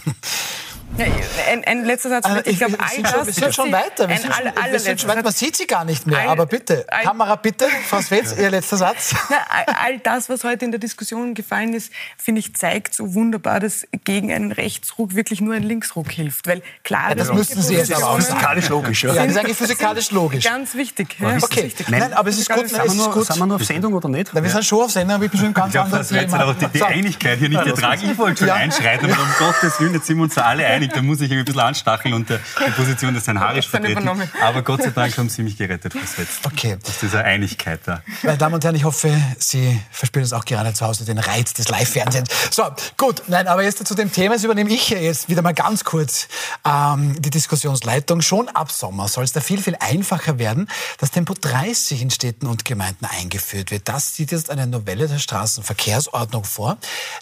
[0.99, 1.05] Ja,
[1.53, 2.25] ein, ein, letzter Satz.
[2.25, 3.27] Also ich glaube, all das...
[3.27, 4.09] Wir sind schon weiter.
[4.09, 5.23] Wir sind schon, alle, wir sind schon weiter.
[5.23, 6.21] Man sieht sie gar nicht mehr.
[6.21, 7.67] All, aber bitte, all, Kamera bitte.
[7.89, 9.15] Frau Swetz, Ihr letzter Satz.
[9.31, 9.37] Na,
[9.85, 13.87] all das, was heute in der Diskussion gefallen ist, finde ich, zeigt so wunderbar, dass
[14.05, 16.47] gegen einen Rechtsruck wirklich nur ein Linksruck hilft.
[16.47, 19.03] Weil klar, ja, das müssten Sie jetzt aber auch Physikalisch logisch.
[19.05, 20.45] Ja, das ist eigentlich physikalisch logisch.
[20.45, 21.17] Ganz wichtig.
[21.19, 21.65] Ja, okay.
[21.65, 21.89] Wichtig.
[21.89, 22.69] Nein, aber es ist gut.
[22.69, 24.31] Sind wir, nur, sind wir nur auf Sendung oder nicht?
[24.33, 26.09] Na, wir sind schon auf Sendung, aber ich bin schon ganz anders.
[26.09, 28.11] Das aber die, die Einigkeit hier nicht ertragen.
[28.11, 30.76] Ich wollte schon einschreiten, aber um Gottes Willen, jetzt sind wir uns alle einig.
[30.81, 34.09] Da muss ich irgendwie bisschen anstacheln und die Position des Herrn Harisch vertreten.
[34.43, 36.41] Aber Gott sei Dank haben Sie mich gerettet, Frau Swetz.
[36.45, 36.77] Okay.
[36.87, 38.03] Aus dieser Einigkeit da.
[38.23, 41.55] Meine Damen und Herren, ich hoffe, Sie verspüren uns auch gerade zu Hause den Reiz
[41.55, 42.29] des Live-Fernsehens.
[42.51, 42.65] So,
[42.97, 43.23] gut.
[43.29, 44.35] Nein, aber jetzt zu dem Thema.
[44.35, 46.29] Jetzt übernehme ich jetzt wieder mal ganz kurz
[46.65, 48.21] ähm, die Diskussionsleitung.
[48.21, 50.69] Schon ab Sommer soll es da viel, viel einfacher werden,
[50.99, 53.89] dass Tempo 30 in Städten und Gemeinden eingeführt wird.
[53.89, 56.79] Das sieht jetzt eine Novelle der Straßenverkehrsordnung vor,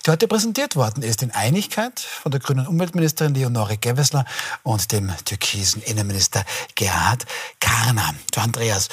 [0.07, 4.25] die heute präsentiert worden ist in Einigkeit von der grünen Umweltministerin Leonore Gewessler
[4.63, 7.27] und dem türkisen Innenminister Gerhard
[7.61, 8.15] Karner.
[8.33, 8.89] Du Andreas,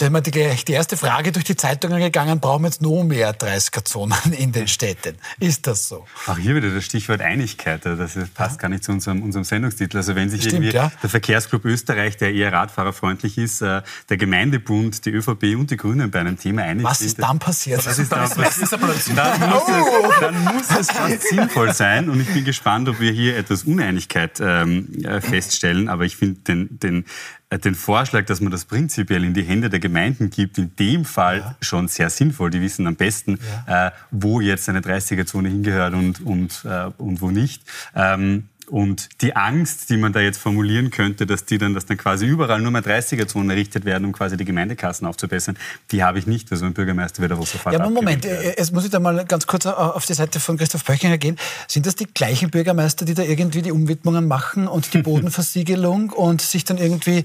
[0.00, 3.04] da ist mir die, die erste Frage durch die Zeitungen gegangen, brauchen wir jetzt noch
[3.04, 5.16] mehr 30er-Zonen in den Städten?
[5.38, 6.06] Ist das so?
[6.26, 7.84] Auch hier wieder das Stichwort Einigkeit.
[7.84, 8.62] Das passt ja.
[8.62, 9.98] gar nicht zu unserem, unserem Sendungstitel.
[9.98, 10.90] Also wenn sich Stimmt, irgendwie ja.
[11.02, 16.10] der Verkehrsclub Österreich, der eher radfahrerfreundlich ist, äh, der Gemeindebund, die ÖVP und die Grünen
[16.10, 17.84] bei einem Thema einig Was ist dann passiert?
[17.84, 19.18] Was ist dann passiert?
[19.18, 22.08] Dann muss, es, dann muss es fast sinnvoll sein.
[22.08, 25.90] Und ich bin gespannt, ob wir hier etwas Uneinigkeit ähm, äh, feststellen.
[25.90, 27.04] Aber ich finde den, den
[27.58, 31.38] den Vorschlag, dass man das prinzipiell in die Hände der Gemeinden gibt, in dem Fall
[31.38, 31.56] ja.
[31.60, 32.50] schon sehr sinnvoll.
[32.50, 33.88] Die wissen am besten, ja.
[33.88, 37.64] äh, wo jetzt eine 30er-Zone hingehört und, und, äh, und wo nicht.
[37.94, 41.96] Ähm, und die Angst, die man da jetzt formulieren könnte, dass die dann, dass dann
[41.96, 45.56] quasi überall nur mehr 30er-Zonen errichtet werden, um quasi die Gemeindekassen aufzubessern,
[45.90, 46.50] die habe ich nicht.
[46.52, 49.46] Also ein Bürgermeister wird auch sofort Ja, aber Moment, jetzt muss ich da mal ganz
[49.46, 51.36] kurz auf die Seite von Christoph Pöchinger gehen.
[51.66, 56.40] Sind das die gleichen Bürgermeister, die da irgendwie die Umwidmungen machen und die Bodenversiegelung und
[56.40, 57.24] sich dann irgendwie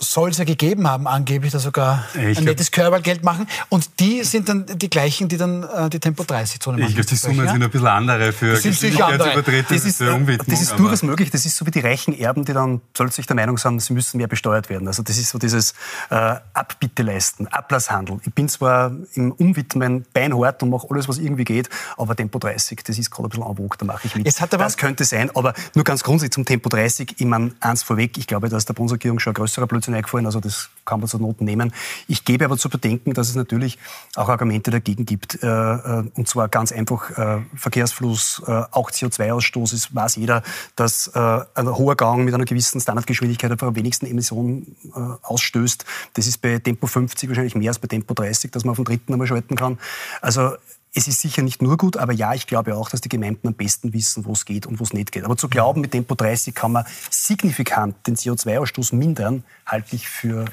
[0.00, 3.46] soll es ja gegeben haben, angeblich, da sogar Ich ein nettes Körpergeld machen.
[3.68, 6.88] Und die sind dann die gleichen, die dann äh, die Tempo-30-Zone machen.
[6.88, 7.52] Ich glaube, die Summen Ja?
[7.52, 8.52] sind ein bisschen andere für.
[8.54, 10.46] Geschwindigkeitsübertretung, Das ist, Umwidmung.
[10.48, 11.30] das ist durchaus möglich.
[11.30, 14.18] Das ist so wie die reichen Erben, die dann plötzlich der Meinung sind, sie müssen
[14.18, 14.86] mehr besteuert werden.
[14.88, 15.72] Also das ist so dieses
[16.10, 18.20] äh, Abbitte leisten, Ablasshandel.
[18.24, 22.82] Ich bin zwar im Umwidmen beinhart und mache alles, was irgendwie geht, aber Tempo 30,
[22.84, 24.26] das ist gerade ein bisschen en vogue, da mache ich mit.
[24.26, 27.52] Es hat aber- das könnte sein, aber nur ganz grundsätzlich zum Tempo 30, ich meine,
[27.60, 31.00] eins vorweg, ich glaube, dass der Bundesregierung schon ein größerer Blödsinn eingefallen, also das kann
[31.00, 31.72] man zur Not nehmen.
[32.08, 33.78] Ich gebe aber zu bedenken, dass es natürlich
[34.16, 39.74] auch Argumente dagegen gibt, äh, äh, und zwar ganz einfach äh, Verkehrsfluss, auch CO2-Ausstoß.
[39.74, 40.42] Es weiß jeder,
[40.76, 44.76] dass ein hoher Gang mit einer gewissen Standardgeschwindigkeit einfach am wenigsten Emissionen
[45.22, 45.84] ausstößt.
[46.14, 48.84] Das ist bei Tempo 50 wahrscheinlich mehr als bei Tempo 30, dass man auf den
[48.84, 49.78] dritten einmal schalten kann.
[50.20, 50.52] Also
[50.98, 53.54] es ist sicher nicht nur gut, aber ja, ich glaube auch, dass die Gemeinden am
[53.54, 55.24] besten wissen, wo es geht und wo es nicht geht.
[55.24, 60.46] Aber zu glauben, mit Tempo 30 kann man signifikant den CO2-Ausstoß mindern, halte ich für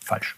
[0.00, 0.36] falsch.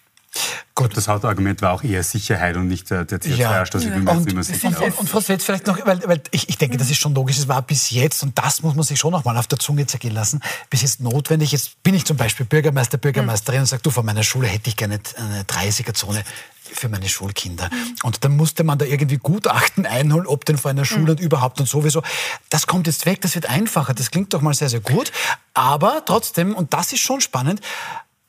[0.74, 3.82] Gut, das Hauptargument war auch eher Sicherheit und nicht der, der CO2-Ausstoß.
[3.82, 6.76] Ich bin mir jetzt Und, und, Frau Swetz, vielleicht noch, weil, weil ich, ich denke,
[6.76, 9.24] das ist schon logisch, es war bis jetzt, und das muss man sich schon noch
[9.24, 11.52] mal auf der Zunge zergehen lassen, bis jetzt notwendig.
[11.52, 14.76] Jetzt bin ich zum Beispiel Bürgermeister, Bürgermeisterin und sage, du, von meiner Schule hätte ich
[14.76, 16.24] gerne eine 30er-Zone
[16.72, 17.70] für meine Schulkinder.
[18.02, 21.60] Und dann musste man da irgendwie Gutachten einholen, ob denn vor einer Schule und überhaupt
[21.60, 22.02] und sowieso.
[22.50, 23.94] Das kommt jetzt weg, das wird einfacher.
[23.94, 25.12] Das klingt doch mal sehr, sehr gut.
[25.52, 27.60] Aber trotzdem, und das ist schon spannend,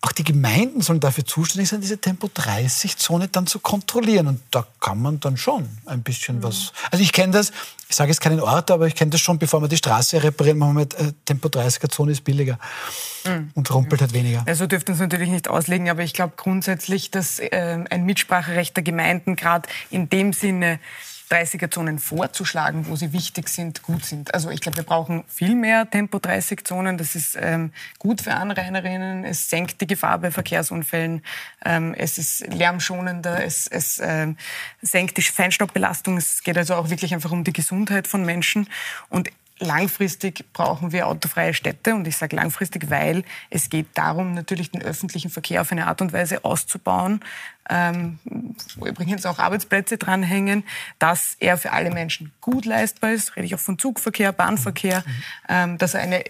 [0.06, 4.28] auch die Gemeinden sollen dafür zuständig sein, diese Tempo-30-Zone dann zu kontrollieren.
[4.28, 6.74] Und da kann man dann schon ein bisschen was.
[6.92, 7.52] Also ich kenne das,
[7.90, 10.60] ich sage jetzt keinen Ort, aber ich kenne das schon, bevor wir die Straße reparieren,
[10.60, 12.60] machen wir mit äh, Tempo-30er-Zone ist billiger
[13.56, 14.44] und rumpelt halt weniger.
[14.46, 18.84] Also dürften es natürlich nicht auslegen, aber ich glaube grundsätzlich, dass ähm, ein Mitspracherecht der
[18.84, 20.80] Gemeinden gerade in dem Sinne
[21.30, 24.34] 30er-Zonen vorzuschlagen, wo sie wichtig sind, gut sind.
[24.34, 26.98] Also ich glaube, wir brauchen viel mehr Tempo-30-Zonen.
[26.98, 29.24] Das ist ähm, gut für Anrainerinnen.
[29.24, 31.24] Es senkt die Gefahr bei Verkehrsunfällen.
[31.64, 33.44] Ähm, es ist lärmschonender.
[33.44, 34.38] Es, es ähm,
[34.82, 36.18] senkt die Feinstaubbelastung.
[36.18, 38.68] Es geht also auch wirklich einfach um die Gesundheit von Menschen.
[39.10, 39.30] Und
[39.60, 44.82] Langfristig brauchen wir autofreie Städte und ich sage langfristig, weil es geht darum, natürlich den
[44.82, 47.22] öffentlichen Verkehr auf eine Art und Weise auszubauen,
[47.70, 48.20] ähm,
[48.76, 50.66] wo übrigens auch Arbeitsplätze dranhängen,
[51.00, 55.06] dass er für alle Menschen gut leistbar ist, rede ich auch von Zugverkehr, Bahnverkehr,
[55.48, 56.26] ähm, dass er eine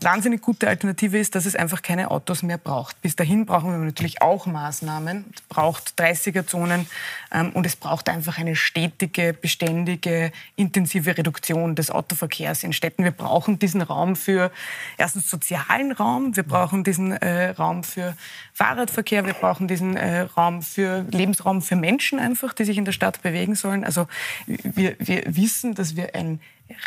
[0.00, 3.00] wahnsinnig gute Alternative ist, dass es einfach keine Autos mehr braucht.
[3.00, 6.86] Bis dahin brauchen wir natürlich auch Maßnahmen, es braucht 30er-Zonen
[7.32, 13.04] ähm, und es braucht einfach eine stetige, beständige, intensive Reduktion des Autoverkehrs in Städten.
[13.04, 14.52] Wir brauchen diesen Raum für
[14.98, 18.16] erstens sozialen Raum, wir brauchen diesen äh, Raum für
[18.52, 22.92] Fahrradverkehr, wir brauchen diesen äh, Raum für Lebensraum für Menschen einfach, die sich in der
[22.92, 23.84] Stadt bewegen sollen.
[23.84, 24.06] Also
[24.46, 26.40] wir, wir wissen, dass wir ein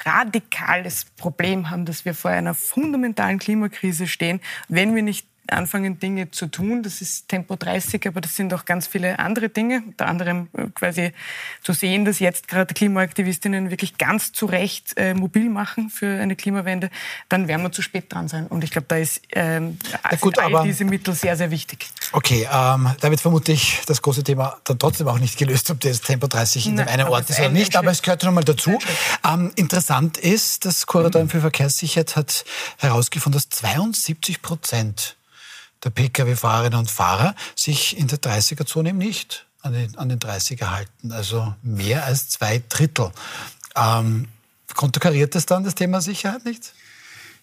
[0.05, 6.31] radikales Problem haben, dass wir vor einer fundamentalen Klimakrise stehen, wenn wir nicht anfangen, Dinge
[6.31, 6.83] zu tun.
[6.83, 9.83] Das ist Tempo 30, aber das sind auch ganz viele andere Dinge.
[9.85, 11.11] Unter anderem äh, quasi
[11.63, 16.35] zu sehen, dass jetzt gerade Klimaaktivistinnen wirklich ganz zu Recht äh, mobil machen für eine
[16.35, 16.89] Klimawende.
[17.29, 18.47] Dann werden wir zu spät dran sein.
[18.47, 19.77] Und ich glaube, da ist ähm,
[20.19, 21.87] gut, sind all aber- diese Mittel sehr, sehr wichtig.
[22.13, 26.01] Okay, ähm, damit vermute ich das große Thema dann trotzdem auch nicht gelöst, ob das
[26.01, 28.33] Tempo 30 in Nein, dem einen aber Ort ist oder nicht, aber es gehört schon
[28.33, 28.77] mal dazu.
[29.27, 32.45] Ähm, interessant ist, das Korridor für Verkehrssicherheit hat
[32.77, 35.15] herausgefunden, dass 72 Prozent
[35.83, 40.71] der Pkw-Fahrerinnen und Fahrer sich in der 30er-Zone eben nicht an den, an den 30er
[40.71, 41.11] halten.
[41.11, 43.11] Also mehr als zwei Drittel.
[43.75, 44.27] Ähm,
[44.75, 46.73] konterkariert das dann das Thema Sicherheit nicht?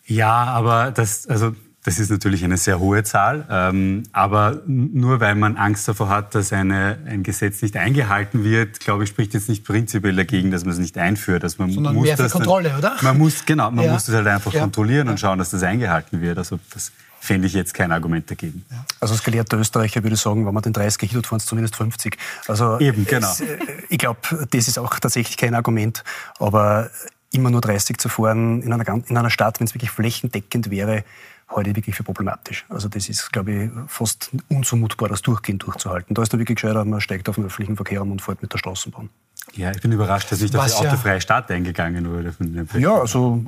[0.07, 3.47] Ja, aber das, also, das ist natürlich eine sehr hohe Zahl.
[3.51, 8.80] Ähm, aber nur weil man Angst davor hat, dass eine, ein Gesetz nicht eingehalten wird,
[8.80, 11.43] glaube ich, spricht jetzt nicht prinzipiell dagegen, dass man es nicht einführt.
[11.45, 12.97] Dass man Sondern muss mehr für das Kontrolle, oder?
[13.03, 13.93] Man muss, genau, man Ja.
[13.93, 14.61] muss das halt einfach Ja.
[14.62, 16.39] kontrollieren und schauen, dass das eingehalten wird.
[16.39, 16.91] Also das
[17.21, 18.64] fände ich jetzt kein Argument dagegen.
[19.01, 21.47] Also als gelehrter Österreicher würde ich sagen, wenn man den 30er Hit hat, fahren es
[21.47, 22.16] zumindest 50.
[22.47, 23.31] Also Eben, genau.
[23.31, 23.59] Es, äh,
[23.89, 26.05] ich glaube, das ist auch tatsächlich kein Argument.
[26.39, 26.91] Aber
[27.33, 31.05] immer nur 30 zu fahren in einer, in einer Stadt, wenn es wirklich flächendeckend wäre,
[31.49, 32.64] halte ich wirklich für problematisch.
[32.69, 36.14] Also das ist, glaube ich, fast unzumutbar, das durchgehend durchzuhalten.
[36.14, 38.53] Da ist dann wirklich gescheiter, man steigt auf den öffentlichen Verkehr um und fährt mit
[38.53, 39.09] der Straßenbahn.
[39.55, 42.35] Ja, ich bin überrascht, dass nicht auf die ja- autofreie Stadt eingegangen wurde.
[42.79, 43.43] Ja, also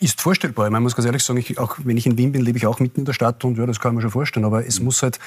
[0.00, 0.66] ist vorstellbar.
[0.66, 2.58] Ich meine, man muss ganz ehrlich sagen, ich, auch wenn ich in Wien bin, lebe
[2.58, 4.46] ich auch mitten in der Stadt und ja, das kann man schon vorstellen.
[4.46, 5.18] Aber es muss halt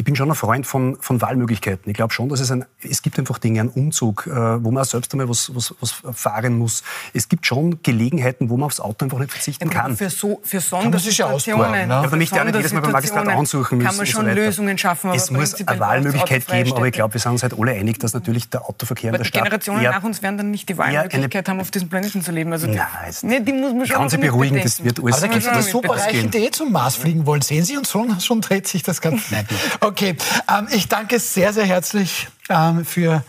[0.00, 1.90] ich bin schon ein Freund von, von Wahlmöglichkeiten.
[1.90, 4.82] Ich glaube schon, dass es ein, es gibt einfach Dinge, einen Umzug, äh, wo man
[4.84, 6.82] selbst einmal was, was, was fahren muss.
[7.12, 9.98] Es gibt schon Gelegenheiten, wo man aufs Auto einfach nicht verzichten Ja, kann.
[9.98, 11.86] Für, so, für ausbauen, Sondersituationen, ne?
[11.86, 13.88] Ja, aber nicht für alle jedes Mal beim Magistrat ansuchen müssen.
[13.88, 14.36] Kann man so schon weiter.
[14.36, 15.08] Lösungen schaffen.
[15.08, 18.00] Aber Es muss eine Wahlmöglichkeit geben, aber ich glaube, wir sind uns halt alle einig,
[18.00, 20.50] dass natürlich der Autoverkehr in Aber der die Stadt Generationen eher nach uns werden dann
[20.50, 22.50] nicht die Wahlmöglichkeit haben, auf diesem Planeten zu leben.
[22.54, 22.86] Also die, Nein,
[23.20, 24.84] nee, die muss man schon Kann Sie beruhigen, das mitbedenken.
[24.84, 26.36] wird alles Aber da gibt es mit superreiche bedenken.
[26.38, 27.42] Idee zum Mars fliegen wollen.
[27.42, 29.34] Sehen Sie, und schon, schon dreht sich das Ganze.
[29.34, 29.46] Nein.
[29.90, 30.14] Okay,
[30.48, 33.24] ähm, ich danke sehr, sehr herzlich ähm, für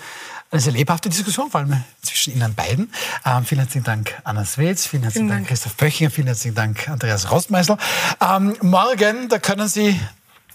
[0.51, 2.93] eine sehr lebhafte Diskussion, vor allem zwischen Ihnen beiden.
[3.25, 4.85] Ähm, vielen herzlichen Dank, Anna Swetz.
[4.85, 6.11] Vielen herzlichen Dank, Christoph Böchinger.
[6.11, 7.77] Vielen herzlichen Dank, Andreas Rostmeißel.
[8.21, 9.99] Ähm, morgen, da können Sie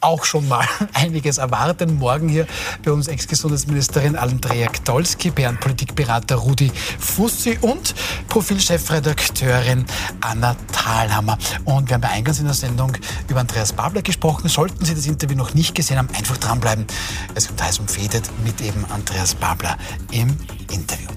[0.06, 1.98] auch schon mal einiges erwarten.
[1.98, 2.46] Morgen hier
[2.84, 7.94] bei uns Ex-Gesundheitsministerin Andrea Gdolski, Politikberater Rudi Fussi und
[8.28, 9.84] Profilchefredakteurin
[10.20, 11.36] Anna Thalhammer.
[11.64, 12.92] Und wir haben ja eingangs in der Sendung
[13.28, 14.48] über Andreas Babler gesprochen.
[14.48, 16.86] Sollten Sie das Interview noch nicht gesehen haben, einfach dranbleiben.
[17.34, 19.76] Es kommt heiß umfädet mit eben Andreas Babler
[20.12, 20.36] im
[20.70, 21.08] Interview.